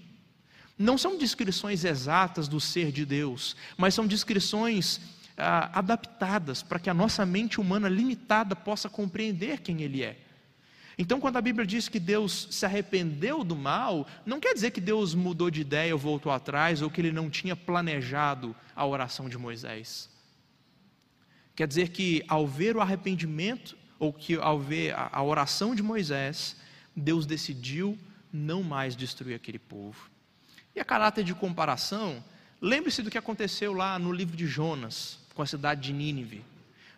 Não 0.79 0.97
são 0.97 1.19
descrições 1.19 1.85
exatas 1.85 2.47
do 2.47 2.61
ser 2.61 2.93
de 2.93 3.05
Deus, 3.05 3.57
mas 3.77 3.95
são 3.95 4.07
descrições 4.07 5.01
ah, 5.37 5.69
adaptadas 5.77 6.63
para 6.63 6.79
que 6.79 6.89
a 6.89 6.95
nossa 6.95 7.27
mente 7.27 7.61
humana 7.61 7.89
limitada 7.89 8.55
possa 8.55 8.89
compreender 8.89 9.61
quem 9.61 9.83
Ele 9.83 10.05
é. 10.05 10.17
Então, 10.99 11.21
quando 11.21 11.37
a 11.37 11.43
Bíblia 11.43 11.67
diz 11.67 11.89
que 11.89 12.01
Deus 12.01 12.49
se 12.51 12.65
arrependeu 12.65 13.45
do 13.45 13.55
mal, 13.55 14.07
não 14.25 14.41
quer 14.41 14.55
dizer 14.55 14.71
que 14.71 14.81
Deus 14.81 15.15
mudou 15.15 15.51
de 15.51 15.61
ideia 15.61 15.95
ou 15.95 15.99
voltou 15.99 16.33
atrás, 16.33 16.81
ou 16.81 16.91
que 16.91 17.01
ele 17.01 17.13
não 17.13 17.29
tinha 17.29 17.55
planejado 17.55 18.57
a 18.75 18.87
oração 18.87 19.29
de 19.29 19.37
Moisés. 19.37 20.09
Quer 21.55 21.69
dizer 21.69 21.91
que 21.91 22.25
ao 22.27 22.47
ver 22.47 22.77
o 22.77 22.81
arrependimento, 22.81 23.77
ou 23.99 24.11
que 24.11 24.37
ao 24.37 24.59
ver 24.59 24.95
a 24.97 25.23
oração 25.23 25.75
de 25.75 25.83
Moisés, 25.83 26.57
Deus 26.95 27.27
decidiu 27.27 27.99
não 28.33 28.63
mais 28.63 28.97
destruir 28.97 29.35
aquele 29.35 29.59
povo. 29.59 30.11
E 30.75 30.81
a 30.81 30.85
caráter 30.85 31.25
de 31.25 31.35
comparação, 31.35 32.25
lembre-se 32.61 33.03
do 33.03 33.11
que 33.11 33.19
aconteceu 33.19 33.75
lá 33.75 33.99
no 33.99 34.13
livro 34.13 34.37
de 34.37 34.47
Jonas, 34.47 35.19
com 35.35 35.43
a 35.43 35.47
cidade 35.47 35.83
de 35.83 35.93
Nínive. 35.93 36.43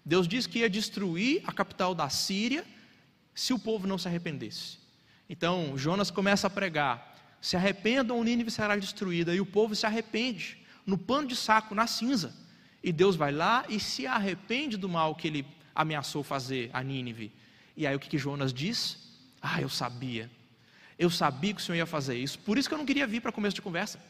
Deus 0.04 0.28
disse 0.28 0.48
que 0.48 0.60
ia 0.60 0.70
destruir 0.70 1.42
a 1.44 1.52
capital 1.52 1.94
da 1.94 2.08
Síria 2.08 2.64
se 3.38 3.52
o 3.52 3.58
povo 3.58 3.86
não 3.86 3.96
se 3.96 4.08
arrependesse. 4.08 4.78
Então, 5.30 5.78
Jonas 5.78 6.10
começa 6.10 6.48
a 6.48 6.50
pregar: 6.50 7.16
se 7.40 7.54
arrependam, 7.56 8.22
Nínive 8.24 8.50
será 8.50 8.74
destruída, 8.74 9.32
e 9.32 9.40
o 9.40 9.46
povo 9.46 9.76
se 9.76 9.86
arrepende, 9.86 10.58
no 10.84 10.98
pano 10.98 11.28
de 11.28 11.36
saco, 11.36 11.72
na 11.72 11.86
cinza. 11.86 12.34
E 12.82 12.90
Deus 12.90 13.14
vai 13.14 13.30
lá 13.30 13.64
e 13.68 13.78
se 13.78 14.08
arrepende 14.08 14.76
do 14.76 14.88
mal 14.88 15.14
que 15.14 15.28
ele 15.28 15.46
ameaçou 15.72 16.24
fazer 16.24 16.68
a 16.72 16.82
Nínive. 16.82 17.30
E 17.76 17.86
aí 17.86 17.94
o 17.94 18.00
que, 18.00 18.08
que 18.08 18.18
Jonas 18.18 18.52
diz? 18.52 18.98
Ah, 19.40 19.62
eu 19.62 19.68
sabia. 19.68 20.28
Eu 20.98 21.08
sabia 21.08 21.54
que 21.54 21.60
o 21.60 21.64
Senhor 21.64 21.78
ia 21.78 21.86
fazer 21.86 22.16
isso. 22.16 22.40
Por 22.40 22.58
isso 22.58 22.68
que 22.68 22.74
eu 22.74 22.78
não 22.78 22.86
queria 22.86 23.06
vir 23.06 23.20
para 23.20 23.30
começo 23.30 23.54
de 23.54 23.62
conversa. 23.62 24.00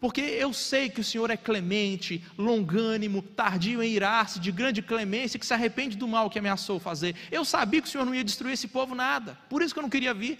Porque 0.00 0.22
eu 0.22 0.52
sei 0.54 0.88
que 0.88 1.00
o 1.00 1.04
Senhor 1.04 1.28
é 1.28 1.36
clemente, 1.36 2.24
longânimo, 2.38 3.20
tardio 3.20 3.82
em 3.82 3.92
irar-se, 3.92 4.40
de 4.40 4.50
grande 4.50 4.80
clemência, 4.80 5.38
que 5.38 5.44
se 5.44 5.52
arrepende 5.52 5.94
do 5.94 6.08
mal 6.08 6.30
que 6.30 6.38
ameaçou 6.38 6.80
fazer. 6.80 7.14
Eu 7.30 7.44
sabia 7.44 7.82
que 7.82 7.88
o 7.88 7.90
Senhor 7.90 8.06
não 8.06 8.14
ia 8.14 8.24
destruir 8.24 8.54
esse 8.54 8.66
povo 8.66 8.94
nada. 8.94 9.38
Por 9.50 9.60
isso 9.60 9.74
que 9.74 9.78
eu 9.78 9.82
não 9.82 9.90
queria 9.90 10.14
vir. 10.14 10.38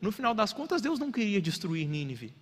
No 0.00 0.10
final 0.10 0.34
das 0.34 0.52
contas, 0.52 0.82
Deus 0.82 0.98
não 0.98 1.12
queria 1.12 1.40
destruir 1.40 1.86
Nínive. 1.86 2.34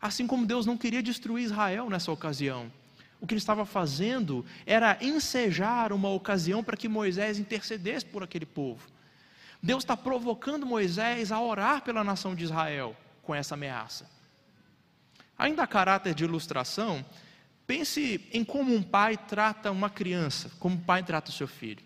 Assim 0.00 0.26
como 0.26 0.46
Deus 0.46 0.64
não 0.64 0.78
queria 0.78 1.02
destruir 1.02 1.44
Israel 1.44 1.90
nessa 1.90 2.10
ocasião. 2.10 2.72
O 3.20 3.26
que 3.26 3.34
ele 3.34 3.40
estava 3.40 3.66
fazendo 3.66 4.44
era 4.64 4.96
ensejar 5.02 5.92
uma 5.92 6.08
ocasião 6.08 6.64
para 6.64 6.76
que 6.76 6.88
Moisés 6.88 7.38
intercedesse 7.38 8.06
por 8.06 8.22
aquele 8.22 8.46
povo. 8.46 8.86
Deus 9.62 9.82
está 9.82 9.96
provocando 9.96 10.64
Moisés 10.64 11.30
a 11.30 11.40
orar 11.40 11.82
pela 11.82 12.02
nação 12.02 12.34
de 12.34 12.44
Israel 12.44 12.96
com 13.22 13.34
essa 13.34 13.54
ameaça. 13.54 14.17
Ainda 15.38 15.62
a 15.62 15.66
caráter 15.66 16.14
de 16.14 16.24
ilustração, 16.24 17.04
pense 17.64 18.28
em 18.32 18.44
como 18.44 18.74
um 18.74 18.82
pai 18.82 19.16
trata 19.16 19.70
uma 19.70 19.88
criança, 19.88 20.50
como 20.58 20.74
um 20.74 20.80
pai 20.80 21.04
trata 21.04 21.30
o 21.30 21.34
seu 21.34 21.46
filho. 21.46 21.84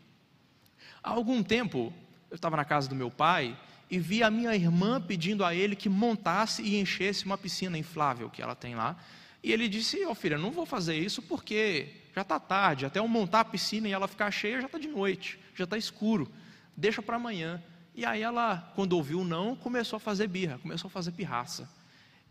Há 1.03 1.11
algum 1.11 1.43
tempo, 1.43 1.93
eu 2.31 2.37
estava 2.37 2.57
na 2.57 2.65
casa 2.65 2.89
do 2.89 2.95
meu 2.95 3.11
pai 3.11 3.55
e 3.91 3.99
vi 3.99 4.23
a 4.23 4.31
minha 4.31 4.55
irmã 4.55 4.99
pedindo 4.99 5.45
a 5.45 5.55
ele 5.55 5.77
que 5.77 5.89
montasse 5.89 6.63
e 6.63 6.81
enchesse 6.81 7.27
uma 7.27 7.37
piscina 7.37 7.77
inflável 7.77 8.31
que 8.31 8.41
ela 8.41 8.55
tem 8.55 8.75
lá. 8.75 8.97
E 9.43 9.53
ele 9.53 9.69
disse: 9.69 10.03
Ó 10.07 10.13
oh, 10.13 10.15
filha, 10.15 10.39
não 10.39 10.51
vou 10.51 10.65
fazer 10.65 10.97
isso 10.97 11.21
porque 11.21 11.89
já 12.15 12.23
está 12.23 12.41
tarde, 12.41 12.87
até 12.87 13.01
eu 13.01 13.09
montar 13.09 13.41
a 13.41 13.45
piscina 13.45 13.87
e 13.87 13.93
ela 13.93 14.09
ficar 14.09 14.31
cheia 14.31 14.61
já 14.61 14.67
está 14.67 14.79
de 14.79 14.89
noite, 14.89 15.39
já 15.55 15.65
está 15.65 15.77
escuro, 15.77 16.31
deixa 16.75 17.03
para 17.03 17.17
amanhã. 17.17 17.63
E 17.95 18.07
aí 18.07 18.23
ela, 18.23 18.73
quando 18.75 18.95
ouviu 18.95 19.25
não, 19.25 19.55
começou 19.55 19.99
a 19.99 20.01
fazer 20.01 20.27
birra, 20.27 20.59
começou 20.59 20.89
a 20.89 20.91
fazer 20.91 21.13
pirraça. 21.13 21.69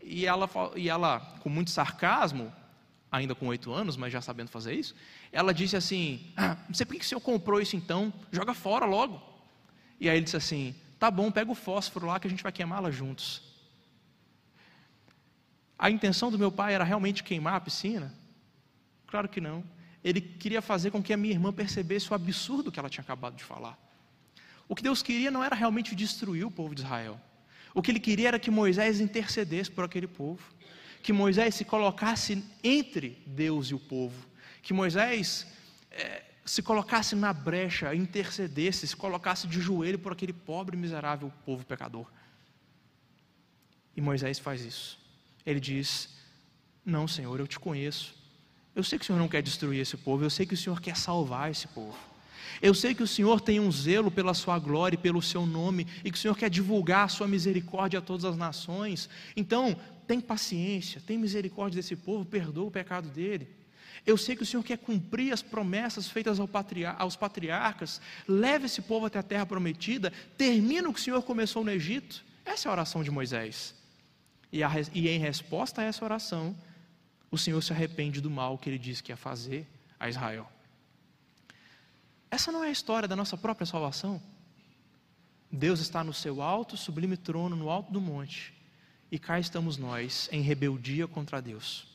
E 0.02 0.26
ela, 0.26 0.48
e 0.76 0.88
ela 0.88 1.20
com 1.40 1.48
muito 1.48 1.70
sarcasmo, 1.70 2.52
ainda 3.10 3.34
com 3.34 3.46
oito 3.48 3.72
anos, 3.72 3.96
mas 3.96 4.12
já 4.12 4.20
sabendo 4.20 4.48
fazer 4.48 4.74
isso, 4.74 4.94
ela 5.30 5.52
disse 5.52 5.76
assim: 5.76 6.32
ah, 6.36 6.56
Não 6.66 6.74
sei 6.74 6.86
por 6.86 6.96
que 6.96 7.04
o 7.04 7.04
senhor 7.04 7.20
comprou 7.20 7.60
isso 7.60 7.76
então, 7.76 8.12
joga 8.30 8.54
fora 8.54 8.84
logo. 8.84 9.22
E 10.00 10.08
aí 10.08 10.16
ele 10.16 10.24
disse 10.24 10.36
assim: 10.36 10.74
Tá 10.98 11.10
bom, 11.10 11.30
pega 11.30 11.50
o 11.50 11.54
fósforo 11.54 12.06
lá 12.06 12.18
que 12.18 12.26
a 12.26 12.30
gente 12.30 12.42
vai 12.42 12.52
queimá-la 12.52 12.90
juntos. 12.90 13.42
A 15.78 15.90
intenção 15.90 16.30
do 16.30 16.38
meu 16.38 16.50
pai 16.50 16.74
era 16.74 16.84
realmente 16.84 17.24
queimar 17.24 17.54
a 17.54 17.60
piscina? 17.60 18.14
Claro 19.06 19.28
que 19.28 19.40
não. 19.40 19.64
Ele 20.02 20.20
queria 20.20 20.62
fazer 20.62 20.90
com 20.90 21.02
que 21.02 21.12
a 21.12 21.16
minha 21.16 21.34
irmã 21.34 21.52
percebesse 21.52 22.10
o 22.10 22.14
absurdo 22.14 22.70
que 22.70 22.78
ela 22.78 22.88
tinha 22.88 23.02
acabado 23.02 23.36
de 23.36 23.44
falar. 23.44 23.78
O 24.68 24.74
que 24.74 24.82
Deus 24.82 25.02
queria 25.02 25.30
não 25.30 25.44
era 25.44 25.54
realmente 25.54 25.94
destruir 25.94 26.46
o 26.46 26.50
povo 26.50 26.74
de 26.74 26.82
Israel. 26.82 27.20
O 27.74 27.82
que 27.82 27.90
ele 27.90 28.00
queria 28.00 28.28
era 28.28 28.38
que 28.38 28.50
Moisés 28.50 29.00
intercedesse 29.00 29.70
por 29.70 29.84
aquele 29.84 30.06
povo. 30.06 30.42
Que 31.02 31.12
Moisés 31.12 31.54
se 31.54 31.64
colocasse 31.64 32.44
entre 32.62 33.22
Deus 33.26 33.68
e 33.68 33.74
o 33.74 33.78
povo. 33.78 34.26
Que 34.62 34.72
Moisés 34.72 35.46
é, 35.90 36.22
se 36.44 36.62
colocasse 36.62 37.14
na 37.14 37.32
brecha, 37.32 37.94
intercedesse, 37.94 38.86
se 38.86 38.96
colocasse 38.96 39.46
de 39.46 39.60
joelho 39.60 39.98
por 39.98 40.12
aquele 40.12 40.32
pobre, 40.32 40.76
miserável 40.76 41.32
povo 41.44 41.64
pecador. 41.64 42.06
E 43.96 44.00
Moisés 44.00 44.38
faz 44.38 44.64
isso. 44.64 44.98
Ele 45.44 45.60
diz: 45.60 46.10
Não, 46.84 47.06
Senhor, 47.06 47.38
eu 47.38 47.46
te 47.46 47.58
conheço. 47.58 48.14
Eu 48.74 48.82
sei 48.82 48.98
que 48.98 49.04
o 49.04 49.06
Senhor 49.06 49.18
não 49.18 49.28
quer 49.28 49.42
destruir 49.42 49.80
esse 49.80 49.96
povo, 49.96 50.24
eu 50.24 50.30
sei 50.30 50.46
que 50.46 50.54
o 50.54 50.56
Senhor 50.56 50.80
quer 50.80 50.96
salvar 50.96 51.50
esse 51.50 51.68
povo. 51.68 51.98
Eu 52.60 52.74
sei 52.74 52.94
que 52.94 53.02
o 53.02 53.06
Senhor 53.06 53.40
tem 53.40 53.60
um 53.60 53.70
zelo 53.70 54.10
pela 54.10 54.34
sua 54.34 54.58
glória 54.58 54.94
e 54.96 54.98
pelo 54.98 55.22
seu 55.22 55.46
nome, 55.46 55.86
e 56.04 56.10
que 56.10 56.18
o 56.18 56.20
Senhor 56.20 56.36
quer 56.36 56.50
divulgar 56.50 57.04
a 57.04 57.08
sua 57.08 57.26
misericórdia 57.26 57.98
a 57.98 58.02
todas 58.02 58.24
as 58.24 58.36
nações. 58.36 59.08
Então, 59.36 59.76
tem 60.06 60.20
paciência, 60.20 61.02
tem 61.06 61.18
misericórdia 61.18 61.80
desse 61.80 61.96
povo, 61.96 62.24
perdoa 62.24 62.66
o 62.66 62.70
pecado 62.70 63.08
dele. 63.08 63.48
Eu 64.04 64.16
sei 64.16 64.34
que 64.34 64.42
o 64.42 64.46
Senhor 64.46 64.62
quer 64.62 64.78
cumprir 64.78 65.32
as 65.32 65.42
promessas 65.42 66.08
feitas 66.08 66.38
aos 66.40 67.16
patriarcas, 67.16 68.00
leve 68.26 68.66
esse 68.66 68.82
povo 68.82 69.06
até 69.06 69.18
a 69.18 69.22
terra 69.22 69.46
prometida, 69.46 70.12
termina 70.36 70.88
o 70.88 70.92
que 70.92 71.00
o 71.00 71.02
Senhor 71.02 71.22
começou 71.22 71.62
no 71.64 71.70
Egito. 71.70 72.24
Essa 72.44 72.68
é 72.68 72.70
a 72.70 72.72
oração 72.72 73.04
de 73.04 73.10
Moisés. 73.10 73.74
E, 74.52 74.62
a, 74.62 74.70
e 74.92 75.08
em 75.08 75.18
resposta 75.18 75.82
a 75.82 75.84
essa 75.84 76.04
oração, 76.04 76.56
o 77.30 77.38
Senhor 77.38 77.62
se 77.62 77.72
arrepende 77.72 78.20
do 78.20 78.30
mal 78.30 78.58
que 78.58 78.68
ele 78.68 78.78
disse 78.78 79.02
que 79.02 79.12
ia 79.12 79.16
fazer 79.16 79.66
a 79.98 80.08
Israel. 80.08 80.50
Essa 82.32 82.50
não 82.50 82.64
é 82.64 82.68
a 82.68 82.72
história 82.72 83.06
da 83.06 83.14
nossa 83.14 83.36
própria 83.36 83.64
salvação. 83.64 84.20
Deus 85.52 85.78
está 85.78 86.02
no 86.02 86.12
seu 86.12 86.42
alto, 86.42 86.76
sublime 86.76 87.16
trono, 87.16 87.54
no 87.54 87.70
alto 87.70 87.92
do 87.92 88.00
monte, 88.00 88.52
e 89.08 89.20
cá 89.20 89.38
estamos 89.38 89.76
nós, 89.76 90.28
em 90.32 90.40
rebeldia 90.40 91.06
contra 91.06 91.40
Deus 91.40 91.92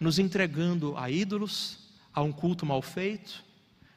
nos 0.00 0.18
entregando 0.18 0.96
a 0.96 1.10
ídolos, 1.10 1.78
a 2.14 2.22
um 2.22 2.32
culto 2.32 2.64
mal 2.64 2.80
feito, 2.80 3.44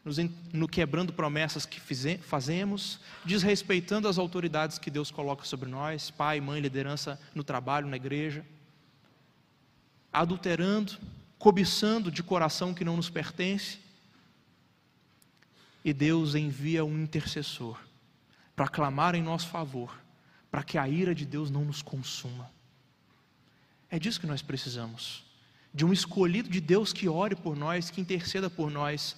nos 0.04 0.18
no 0.52 0.68
quebrando 0.68 1.14
promessas 1.14 1.66
que 1.66 1.80
fize, 1.80 2.18
fazemos, 2.18 3.00
desrespeitando 3.24 4.08
as 4.08 4.18
autoridades 4.18 4.80
que 4.80 4.90
Deus 4.90 5.12
coloca 5.12 5.46
sobre 5.46 5.70
nós, 5.70 6.10
pai, 6.10 6.42
mãe, 6.42 6.60
liderança 6.60 7.20
no 7.36 7.44
trabalho, 7.44 7.88
na 7.88 7.98
igreja, 7.98 8.44
adulterando, 10.12 10.94
cobiçando 11.38 12.12
de 12.12 12.24
coração 12.24 12.74
que 12.74 12.84
não 12.84 12.98
nos 12.98 13.10
pertence. 13.10 13.80
E 15.84 15.94
Deus 15.94 16.36
envia 16.36 16.86
um 16.86 17.02
intercessor 17.02 17.80
para 18.56 18.68
clamar 18.68 19.16
em 19.16 19.24
nosso 19.24 19.48
favor, 19.48 20.00
para 20.50 20.64
que 20.64 20.78
a 20.78 20.88
ira 20.88 21.16
de 21.16 21.26
Deus 21.26 21.50
não 21.50 21.66
nos 21.66 21.82
consuma. 21.82 22.52
É 23.90 23.98
disso 23.98 24.20
que 24.20 24.28
nós 24.28 24.42
precisamos 24.42 25.24
de 25.74 25.86
um 25.86 25.94
escolhido 25.94 26.50
de 26.50 26.60
Deus 26.60 26.92
que 26.92 27.08
ore 27.08 27.36
por 27.36 27.56
nós, 27.56 27.90
que 27.90 28.02
interceda 28.02 28.50
por 28.50 28.70
nós. 28.70 29.16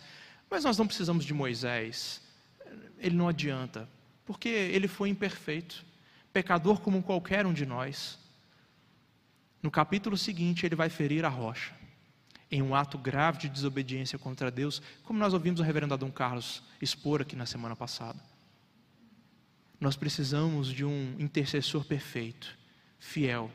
Mas 0.50 0.64
nós 0.64 0.78
não 0.78 0.86
precisamos 0.86 1.26
de 1.26 1.34
Moisés, 1.34 2.22
ele 3.00 3.16
não 3.16 3.28
adianta, 3.28 3.90
porque 4.26 4.50
ele 4.50 4.88
foi 4.88 5.10
imperfeito, 5.10 5.84
pecador 6.32 6.80
como 6.80 7.02
qualquer 7.02 7.46
um 7.46 7.54
de 7.54 7.66
nós. 7.66 8.20
No 9.62 9.72
capítulo 9.72 10.18
seguinte, 10.18 10.66
ele 10.66 10.76
vai 10.76 10.90
ferir 10.90 11.26
a 11.26 11.30
rocha, 11.30 11.74
em 12.54 12.62
um 12.62 12.76
ato 12.76 13.00
grave 13.00 13.40
de 13.40 13.50
desobediência 13.50 14.20
contra 14.20 14.52
Deus, 14.52 14.80
como 15.04 15.18
nós 15.18 15.34
ouvimos 15.34 15.60
o 15.60 15.64
reverendo 15.64 15.96
Adão 15.96 16.12
Carlos 16.12 16.62
expor 16.80 17.20
aqui 17.20 17.36
na 17.36 17.48
semana 17.48 17.76
passada. 17.76 18.20
Nós 19.80 19.96
precisamos 19.96 20.68
de 20.68 20.86
um 20.86 21.16
intercessor 21.18 21.84
perfeito, 21.84 22.56
fiel, 23.00 23.50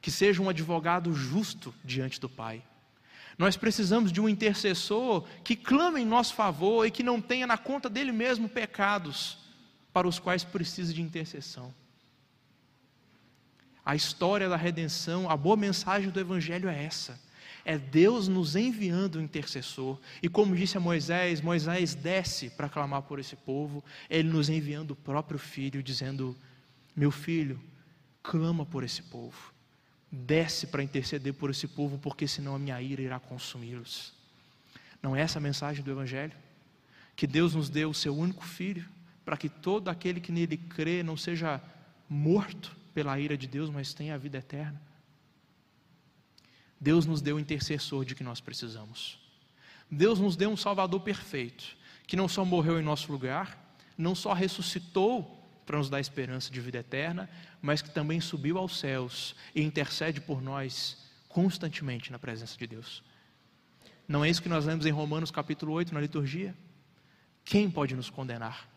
que 0.00 0.08
seja 0.08 0.40
um 0.40 0.48
advogado 0.48 1.12
justo 1.12 1.74
diante 1.84 2.20
do 2.20 2.28
Pai. 2.28 2.62
Nós 3.36 3.56
precisamos 3.56 4.12
de 4.12 4.20
um 4.20 4.28
intercessor 4.28 5.26
que 5.42 5.56
clame 5.56 6.00
em 6.00 6.06
nosso 6.06 6.32
favor 6.34 6.86
e 6.86 6.92
que 6.92 7.02
não 7.02 7.20
tenha 7.20 7.46
na 7.46 7.58
conta 7.58 7.90
dele 7.90 8.12
mesmo 8.12 8.48
pecados 8.48 9.38
para 9.92 10.06
os 10.06 10.20
quais 10.20 10.44
precisa 10.44 10.94
de 10.94 11.02
intercessão. 11.02 11.74
A 13.84 13.96
história 13.96 14.48
da 14.48 14.56
redenção, 14.56 15.28
a 15.28 15.36
boa 15.36 15.56
mensagem 15.56 16.10
do 16.10 16.20
Evangelho 16.20 16.68
é 16.68 16.84
essa. 16.84 17.26
É 17.64 17.76
Deus 17.76 18.28
nos 18.28 18.56
enviando 18.56 19.18
um 19.18 19.22
intercessor. 19.22 19.98
E 20.22 20.28
como 20.28 20.56
disse 20.56 20.76
a 20.76 20.80
Moisés, 20.80 21.40
Moisés 21.40 21.94
desce 21.94 22.50
para 22.50 22.68
clamar 22.68 23.02
por 23.02 23.18
esse 23.18 23.36
povo, 23.36 23.84
ele 24.08 24.28
nos 24.28 24.48
enviando 24.48 24.92
o 24.92 24.96
próprio 24.96 25.38
filho, 25.38 25.82
dizendo: 25.82 26.36
Meu 26.96 27.10
filho, 27.10 27.60
clama 28.22 28.64
por 28.64 28.84
esse 28.84 29.02
povo 29.02 29.58
desce 30.10 30.66
para 30.66 30.82
interceder 30.82 31.34
por 31.34 31.50
esse 31.50 31.68
povo, 31.68 31.98
porque 31.98 32.26
senão 32.26 32.54
a 32.54 32.58
minha 32.58 32.80
ira 32.80 33.02
irá 33.02 33.20
consumi-los. 33.20 34.12
Não 35.02 35.14
é 35.14 35.20
essa 35.20 35.38
a 35.38 35.42
mensagem 35.42 35.84
do 35.84 35.90
Evangelho? 35.90 36.32
Que 37.14 37.26
Deus 37.26 37.54
nos 37.54 37.68
deu 37.68 37.90
o 37.90 37.94
seu 37.94 38.16
único 38.16 38.44
filho, 38.44 38.88
para 39.24 39.36
que 39.36 39.48
todo 39.48 39.88
aquele 39.88 40.20
que 40.20 40.32
nele 40.32 40.56
crê 40.56 41.02
não 41.02 41.16
seja 41.16 41.60
morto 42.08 42.74
pela 42.94 43.18
ira 43.20 43.36
de 43.36 43.46
Deus, 43.46 43.68
mas 43.70 43.92
tenha 43.92 44.14
a 44.14 44.18
vida 44.18 44.38
eterna. 44.38 44.80
Deus 46.80 47.06
nos 47.06 47.20
deu 47.20 47.36
o 47.36 47.40
intercessor 47.40 48.04
de 48.04 48.14
que 48.14 48.24
nós 48.24 48.40
precisamos. 48.40 49.18
Deus 49.90 50.20
nos 50.20 50.36
deu 50.36 50.50
um 50.50 50.56
Salvador 50.56 51.00
perfeito, 51.00 51.64
que 52.06 52.16
não 52.16 52.28
só 52.28 52.44
morreu 52.44 52.78
em 52.78 52.84
nosso 52.84 53.10
lugar, 53.10 53.74
não 53.96 54.14
só 54.14 54.32
ressuscitou 54.32 55.34
para 55.66 55.78
nos 55.78 55.90
dar 55.90 56.00
esperança 56.00 56.50
de 56.50 56.60
vida 56.60 56.78
eterna, 56.78 57.28
mas 57.60 57.82
que 57.82 57.90
também 57.90 58.20
subiu 58.20 58.56
aos 58.56 58.78
céus 58.78 59.34
e 59.54 59.62
intercede 59.62 60.20
por 60.20 60.40
nós 60.40 60.96
constantemente 61.28 62.10
na 62.10 62.18
presença 62.18 62.56
de 62.56 62.66
Deus. 62.66 63.02
Não 64.06 64.24
é 64.24 64.30
isso 64.30 64.42
que 64.42 64.48
nós 64.48 64.64
lemos 64.64 64.86
em 64.86 64.90
Romanos 64.90 65.30
capítulo 65.30 65.72
8 65.72 65.92
na 65.92 66.00
liturgia? 66.00 66.54
Quem 67.44 67.70
pode 67.70 67.94
nos 67.94 68.08
condenar? 68.08 68.68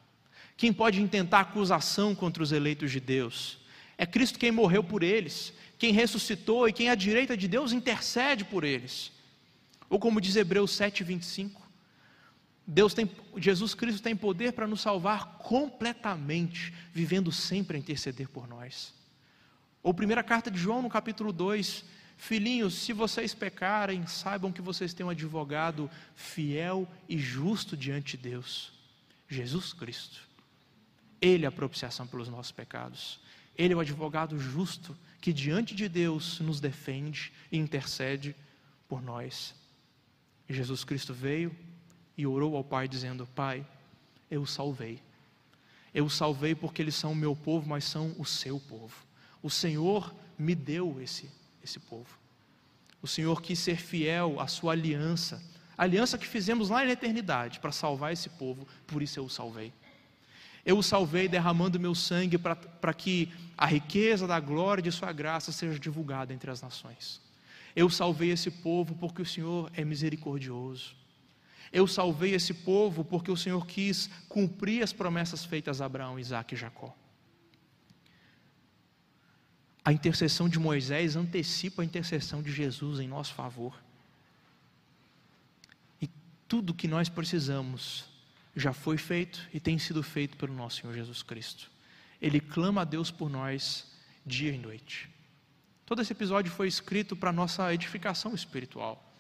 Quem 0.57 0.73
pode 0.73 1.01
intentar 1.01 1.39
acusação 1.39 2.13
contra 2.13 2.43
os 2.43 2.51
eleitos 2.51 2.91
de 2.91 2.99
Deus? 2.99 3.59
É 3.97 4.05
Cristo 4.05 4.37
quem 4.37 4.51
morreu 4.51 4.83
por 4.83 5.03
eles, 5.03 5.53
quem 5.81 5.91
ressuscitou 5.91 6.69
e 6.69 6.73
quem 6.73 6.91
à 6.91 6.93
direita 6.93 7.35
de 7.35 7.47
Deus 7.47 7.71
intercede 7.71 8.45
por 8.45 8.63
eles. 8.63 9.11
Ou 9.89 9.97
como 9.97 10.21
diz 10.21 10.35
Hebreus 10.35 10.77
7:25, 10.77 11.59
Deus 12.67 12.93
tem, 12.93 13.09
Jesus 13.35 13.73
Cristo 13.73 13.99
tem 13.99 14.15
poder 14.15 14.53
para 14.53 14.67
nos 14.67 14.79
salvar 14.79 15.39
completamente, 15.39 16.71
vivendo 16.93 17.31
sempre 17.31 17.77
a 17.77 17.79
interceder 17.79 18.29
por 18.29 18.47
nós. 18.47 18.93
Ou 19.81 19.91
primeira 19.91 20.21
carta 20.21 20.51
de 20.51 20.59
João, 20.59 20.83
no 20.83 20.89
capítulo 20.89 21.33
2, 21.33 21.83
Filhinhos, 22.15 22.75
se 22.75 22.93
vocês 22.93 23.33
pecarem, 23.33 24.05
saibam 24.05 24.51
que 24.51 24.61
vocês 24.61 24.93
têm 24.93 25.03
um 25.03 25.09
advogado 25.09 25.89
fiel 26.13 26.87
e 27.09 27.17
justo 27.17 27.75
diante 27.75 28.17
de 28.17 28.29
Deus, 28.29 28.71
Jesus 29.27 29.73
Cristo. 29.73 30.21
Ele 31.19 31.43
é 31.43 31.47
a 31.47 31.51
propiciação 31.51 32.05
pelos 32.05 32.29
nossos 32.29 32.51
pecados. 32.51 33.19
Ele 33.57 33.73
é 33.73 33.75
o 33.75 33.79
advogado 33.79 34.39
justo 34.39 34.95
que 35.21 35.31
diante 35.31 35.75
de 35.75 35.87
Deus 35.87 36.39
nos 36.39 36.59
defende 36.59 37.31
e 37.51 37.57
intercede 37.57 38.35
por 38.89 39.01
nós. 39.01 39.53
E 40.49 40.53
Jesus 40.53 40.83
Cristo 40.83 41.13
veio 41.13 41.55
e 42.17 42.25
orou 42.25 42.57
ao 42.57 42.63
Pai, 42.63 42.87
dizendo: 42.87 43.27
Pai, 43.27 43.65
eu 44.29 44.41
o 44.41 44.47
salvei. 44.47 44.99
Eu 45.93 46.05
o 46.05 46.09
salvei 46.09 46.55
porque 46.55 46.81
eles 46.81 46.95
são 46.95 47.11
o 47.11 47.15
meu 47.15 47.35
povo, 47.35 47.69
mas 47.69 47.83
são 47.83 48.15
o 48.17 48.25
seu 48.25 48.59
povo. 48.59 49.05
O 49.43 49.49
Senhor 49.49 50.13
me 50.37 50.55
deu 50.55 50.99
esse, 50.99 51.29
esse 51.63 51.79
povo. 51.79 52.19
O 53.01 53.07
Senhor 53.07 53.41
quis 53.41 53.59
ser 53.59 53.77
fiel 53.77 54.39
à 54.39 54.47
sua 54.47 54.73
aliança, 54.73 55.43
a 55.77 55.83
aliança 55.83 56.17
que 56.17 56.27
fizemos 56.27 56.69
lá 56.69 56.83
na 56.85 56.91
eternidade 56.91 57.59
para 57.59 57.71
salvar 57.71 58.13
esse 58.13 58.29
povo, 58.29 58.67
por 58.85 59.01
isso 59.01 59.19
eu 59.19 59.25
o 59.25 59.29
salvei. 59.29 59.73
Eu 60.63 60.77
o 60.77 60.83
salvei 60.83 61.27
derramando 61.27 61.79
meu 61.79 61.95
sangue 61.95 62.37
para 62.37 62.93
que 62.93 63.31
a 63.61 63.67
riqueza 63.67 64.25
da 64.25 64.39
glória 64.39 64.81
de 64.81 64.91
Sua 64.91 65.13
graça 65.13 65.51
seja 65.51 65.77
divulgada 65.77 66.33
entre 66.33 66.49
as 66.49 66.63
nações. 66.63 67.21
Eu 67.75 67.91
salvei 67.91 68.31
esse 68.31 68.49
povo 68.49 68.95
porque 68.95 69.21
o 69.21 69.25
Senhor 69.25 69.71
é 69.75 69.85
misericordioso. 69.85 70.95
Eu 71.71 71.85
salvei 71.85 72.33
esse 72.33 72.55
povo 72.55 73.05
porque 73.05 73.29
o 73.29 73.37
Senhor 73.37 73.63
quis 73.67 74.09
cumprir 74.27 74.81
as 74.81 74.91
promessas 74.91 75.45
feitas 75.45 75.79
a 75.79 75.85
Abraão, 75.85 76.17
Isaac 76.17 76.55
e 76.55 76.57
Jacó. 76.57 76.91
A 79.85 79.93
intercessão 79.93 80.49
de 80.49 80.57
Moisés 80.57 81.15
antecipa 81.15 81.83
a 81.83 81.85
intercessão 81.85 82.41
de 82.41 82.51
Jesus 82.51 82.99
em 82.99 83.07
nosso 83.07 83.35
favor. 83.35 83.79
E 86.01 86.09
tudo 86.47 86.73
que 86.73 86.87
nós 86.87 87.09
precisamos 87.09 88.05
já 88.55 88.73
foi 88.73 88.97
feito 88.97 89.47
e 89.53 89.59
tem 89.59 89.77
sido 89.77 90.01
feito 90.01 90.35
pelo 90.35 90.55
nosso 90.55 90.81
Senhor 90.81 90.95
Jesus 90.95 91.21
Cristo. 91.21 91.69
Ele 92.21 92.39
clama 92.39 92.81
a 92.81 92.85
Deus 92.85 93.09
por 93.09 93.29
nós 93.29 93.91
dia 94.25 94.51
e 94.51 94.57
noite. 94.57 95.09
Todo 95.85 96.01
esse 96.01 96.13
episódio 96.13 96.51
foi 96.51 96.67
escrito 96.67 97.15
para 97.15 97.33
nossa 97.33 97.73
edificação 97.73 98.33
espiritual. 98.33 99.11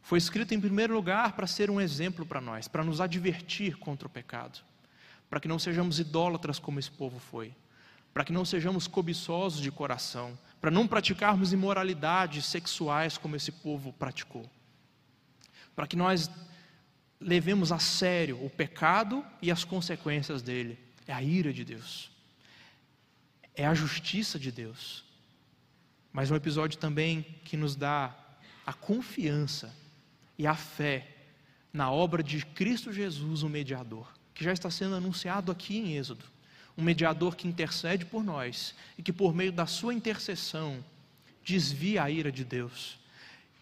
Foi 0.00 0.18
escrito 0.18 0.54
em 0.54 0.60
primeiro 0.60 0.94
lugar 0.94 1.32
para 1.32 1.46
ser 1.46 1.70
um 1.70 1.80
exemplo 1.80 2.24
para 2.24 2.40
nós, 2.40 2.66
para 2.66 2.84
nos 2.84 3.00
advertir 3.00 3.76
contra 3.76 4.06
o 4.06 4.10
pecado, 4.10 4.60
para 5.28 5.40
que 5.40 5.48
não 5.48 5.58
sejamos 5.58 5.98
idólatras 5.98 6.58
como 6.58 6.78
esse 6.78 6.90
povo 6.90 7.18
foi, 7.18 7.54
para 8.14 8.24
que 8.24 8.32
não 8.32 8.44
sejamos 8.44 8.86
cobiçosos 8.86 9.60
de 9.60 9.70
coração, 9.70 10.38
para 10.60 10.70
não 10.70 10.86
praticarmos 10.86 11.52
imoralidades 11.52 12.46
sexuais 12.46 13.18
como 13.18 13.36
esse 13.36 13.52
povo 13.52 13.92
praticou, 13.92 14.48
para 15.74 15.86
que 15.86 15.96
nós 15.96 16.30
levemos 17.20 17.72
a 17.72 17.78
sério 17.78 18.42
o 18.44 18.48
pecado 18.48 19.24
e 19.42 19.50
as 19.50 19.64
consequências 19.64 20.40
dele. 20.40 20.85
É 21.06 21.12
a 21.12 21.22
ira 21.22 21.52
de 21.52 21.64
Deus, 21.64 22.10
é 23.54 23.64
a 23.66 23.74
justiça 23.74 24.38
de 24.38 24.50
Deus, 24.50 25.04
mas 26.12 26.30
um 26.30 26.34
episódio 26.34 26.78
também 26.78 27.22
que 27.44 27.56
nos 27.56 27.76
dá 27.76 28.14
a 28.66 28.72
confiança 28.72 29.72
e 30.36 30.46
a 30.46 30.54
fé 30.54 31.06
na 31.72 31.90
obra 31.90 32.22
de 32.22 32.44
Cristo 32.44 32.92
Jesus, 32.92 33.42
o 33.42 33.48
mediador, 33.48 34.12
que 34.34 34.42
já 34.42 34.52
está 34.52 34.70
sendo 34.70 34.96
anunciado 34.96 35.52
aqui 35.52 35.78
em 35.78 35.96
Êxodo. 35.96 36.24
Um 36.76 36.82
mediador 36.82 37.36
que 37.36 37.48
intercede 37.48 38.04
por 38.04 38.22
nós 38.22 38.74
e 38.98 39.02
que, 39.02 39.12
por 39.12 39.34
meio 39.34 39.52
da 39.52 39.66
sua 39.66 39.94
intercessão, 39.94 40.84
desvia 41.42 42.02
a 42.02 42.10
ira 42.10 42.32
de 42.32 42.44
Deus 42.44 42.98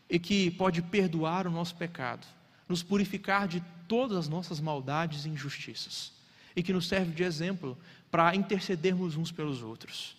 e 0.08 0.18
que 0.18 0.50
pode 0.52 0.82
perdoar 0.82 1.46
o 1.46 1.50
nosso 1.50 1.76
pecado, 1.76 2.26
nos 2.68 2.82
purificar 2.82 3.46
de 3.46 3.62
todas 3.86 4.16
as 4.16 4.28
nossas 4.28 4.58
maldades 4.58 5.24
e 5.24 5.28
injustiças 5.28 6.13
e 6.54 6.62
que 6.62 6.72
nos 6.72 6.88
serve 6.88 7.12
de 7.12 7.22
exemplo 7.22 7.76
para 8.10 8.34
intercedermos 8.34 9.16
uns 9.16 9.32
pelos 9.32 9.62
outros. 9.62 10.16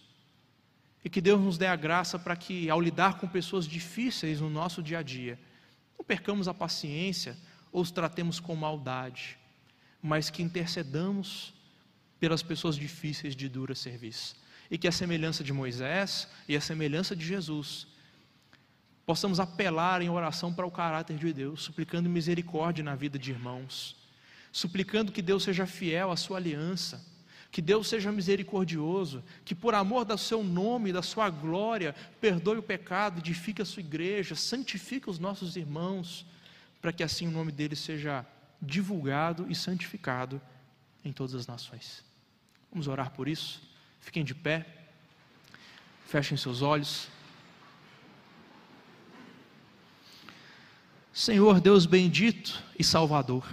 E 1.03 1.09
que 1.09 1.21
Deus 1.21 1.39
nos 1.39 1.57
dê 1.57 1.67
a 1.67 1.75
graça 1.75 2.17
para 2.17 2.35
que, 2.35 2.69
ao 2.69 2.81
lidar 2.81 3.19
com 3.19 3.27
pessoas 3.27 3.67
difíceis 3.67 4.41
no 4.41 4.49
nosso 4.49 4.81
dia 4.81 4.99
a 4.99 5.03
dia, 5.03 5.39
não 5.97 6.03
percamos 6.03 6.47
a 6.47 6.53
paciência 6.53 7.37
ou 7.71 7.81
os 7.81 7.91
tratemos 7.91 8.39
com 8.39 8.55
maldade, 8.55 9.37
mas 10.01 10.29
que 10.29 10.41
intercedamos 10.41 11.53
pelas 12.19 12.41
pessoas 12.41 12.75
difíceis 12.75 13.35
de 13.35 13.47
dura 13.47 13.75
serviço. 13.75 14.35
E 14.69 14.77
que 14.77 14.87
a 14.87 14.91
semelhança 14.91 15.43
de 15.43 15.53
Moisés 15.53 16.27
e 16.47 16.55
a 16.55 16.61
semelhança 16.61 17.15
de 17.15 17.25
Jesus, 17.25 17.87
possamos 19.05 19.39
apelar 19.39 20.01
em 20.01 20.09
oração 20.09 20.51
para 20.51 20.65
o 20.65 20.71
caráter 20.71 21.17
de 21.17 21.31
Deus, 21.31 21.61
suplicando 21.61 22.09
misericórdia 22.09 22.83
na 22.83 22.95
vida 22.95 23.19
de 23.19 23.29
irmãos, 23.29 23.95
suplicando 24.55 25.11
que 25.11 25.21
Deus 25.21 25.43
seja 25.43 25.65
fiel 25.65 26.11
à 26.11 26.15
sua 26.15 26.37
aliança 26.37 27.03
que 27.51 27.61
Deus 27.61 27.87
seja 27.87 28.11
misericordioso, 28.11 29.23
que 29.45 29.55
por 29.55 29.73
amor 29.73 30.03
do 30.03 30.17
seu 30.17 30.43
nome, 30.43 30.91
da 30.91 31.01
sua 31.01 31.29
glória, 31.29 31.95
perdoe 32.19 32.57
o 32.57 32.61
pecado, 32.61 33.19
edifique 33.19 33.61
a 33.61 33.65
sua 33.65 33.79
igreja, 33.79 34.35
santifique 34.35 35.09
os 35.09 35.19
nossos 35.19 35.55
irmãos, 35.55 36.25
para 36.81 36.91
que 36.91 37.01
assim 37.01 37.29
o 37.29 37.31
nome 37.31 37.53
dele 37.53 37.73
seja 37.73 38.25
divulgado 38.61 39.45
e 39.49 39.55
santificado 39.55 40.41
em 41.01 41.13
todas 41.13 41.33
as 41.33 41.47
nações. 41.47 42.03
Vamos 42.69 42.89
orar 42.89 43.11
por 43.11 43.25
isso? 43.25 43.61
Fiquem 44.01 44.25
de 44.25 44.35
pé, 44.35 44.65
fechem 46.07 46.35
seus 46.35 46.61
olhos. 46.61 47.07
Senhor 51.13 51.61
Deus 51.61 51.85
bendito 51.85 52.61
e 52.77 52.83
Salvador, 52.83 53.47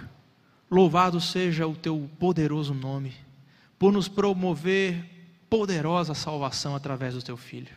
louvado 0.73 1.21
seja 1.21 1.67
o 1.67 1.75
teu 1.75 2.09
poderoso 2.19 2.73
nome 2.73 3.13
por 3.77 3.91
nos 3.91 4.07
promover 4.07 5.03
poderosa 5.49 6.13
salvação 6.13 6.75
através 6.75 7.13
do 7.13 7.21
teu 7.21 7.37
filho. 7.37 7.71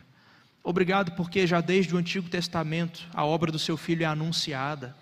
Obrigado 0.63 1.11
porque 1.11 1.45
já 1.45 1.61
desde 1.61 1.93
o 1.93 1.97
Antigo 1.97 2.29
Testamento 2.29 3.07
a 3.13 3.23
obra 3.23 3.51
do 3.51 3.59
seu 3.59 3.77
filho 3.77 4.03
é 4.03 4.05
anunciada. 4.05 4.95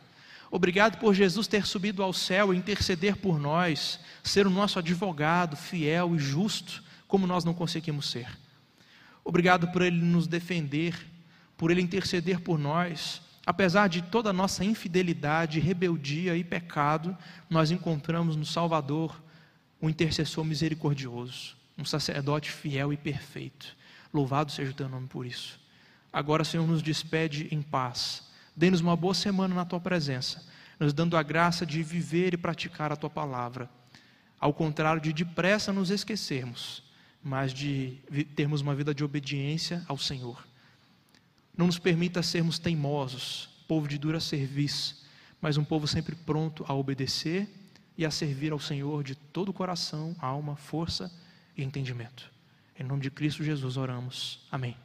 Obrigado 0.52 1.00
por 1.00 1.14
Jesus 1.14 1.48
ter 1.48 1.66
subido 1.66 2.04
ao 2.04 2.14
céu 2.14 2.54
e 2.54 2.58
interceder 2.58 3.16
por 3.16 3.40
nós, 3.40 4.00
ser 4.24 4.46
o 4.46 4.50
nosso 4.50 4.78
advogado 4.78 5.56
fiel 5.56 6.16
e 6.16 6.20
justo, 6.20 6.84
como 7.08 7.26
nós 7.26 7.44
não 7.44 7.54
conseguimos 7.54 8.10
ser. 8.10 8.28
Obrigado 9.24 9.68
por 9.70 9.82
ele 9.82 9.98
nos 9.98 10.28
defender, 10.28 10.96
por 11.58 11.72
ele 11.72 11.82
interceder 11.82 12.40
por 12.40 12.60
nós. 12.60 13.22
Apesar 13.46 13.88
de 13.88 14.02
toda 14.02 14.32
a 14.32 14.34
nossa 14.34 14.66
infidelidade, 14.66 15.60
rebeldia 15.60 16.36
e 16.36 16.44
pecado, 16.44 17.16
nós 17.50 17.70
encontramos 17.70 18.36
no 18.36 18.46
Salvador 18.46 19.22
um 19.80 19.88
intercessor 19.88 20.44
misericordioso, 20.44 21.56
um 21.78 21.86
sacerdote 21.86 22.50
fiel 22.50 22.92
e 22.92 22.98
perfeito. 22.98 23.76
Louvado 24.12 24.52
seja 24.52 24.72
o 24.72 24.74
teu 24.74 24.90
nome 24.90 25.08
por 25.08 25.26
isso. 25.26 25.60
Agora, 26.12 26.44
Senhor, 26.44 26.66
nos 26.66 26.82
despede 26.82 27.48
em 27.52 27.62
paz. 27.62 28.24
Dê-nos 28.56 28.82
uma 28.82 28.96
boa 28.96 29.14
semana 29.14 29.54
na 29.54 29.66
tua 29.66 29.80
presença, 29.80 30.44
nos 30.80 30.94
dando 30.94 31.16
a 31.18 31.22
graça 31.22 31.66
de 31.66 31.84
viver 31.84 32.34
e 32.34 32.38
praticar 32.38 32.92
a 32.92 32.96
tua 32.96 33.10
palavra. 33.10 33.70
Ao 34.40 34.54
contrário 34.54 35.02
de 35.02 35.14
depressa 35.14 35.72
nos 35.72 35.92
esquecermos, 35.92 36.82
mas 37.22 37.54
de 37.54 37.98
termos 38.36 38.62
uma 38.62 38.74
vida 38.74 38.94
de 38.94 39.04
obediência 39.04 39.84
ao 39.88 39.98
Senhor. 39.98 40.44
Não 41.58 41.68
nos 41.68 41.80
permita 41.80 42.22
sermos 42.22 42.60
teimosos, 42.60 43.50
povo 43.68 43.88
de 43.88 43.98
dura 43.98 44.20
serviço, 44.20 45.06
mas 45.42 45.58
um 45.58 45.64
povo 45.64 45.88
sempre 45.88 46.16
pronto 46.16 46.66
a 46.68 46.74
obedecer 46.74 47.48
e 47.98 48.06
a 48.06 48.12
servir 48.12 48.52
ao 48.52 48.60
Senhor 48.60 49.04
de 49.04 49.16
todo 49.16 49.50
o 49.50 49.54
coração, 49.54 50.16
alma, 50.20 50.56
força 50.56 51.12
e 51.56 51.64
entendimento. 51.64 52.32
Em 52.78 52.84
nome 52.84 53.02
de 53.02 53.10
Cristo 53.10 53.44
Jesus 53.44 53.78
oramos. 53.78 54.46
Amém. 54.52 54.85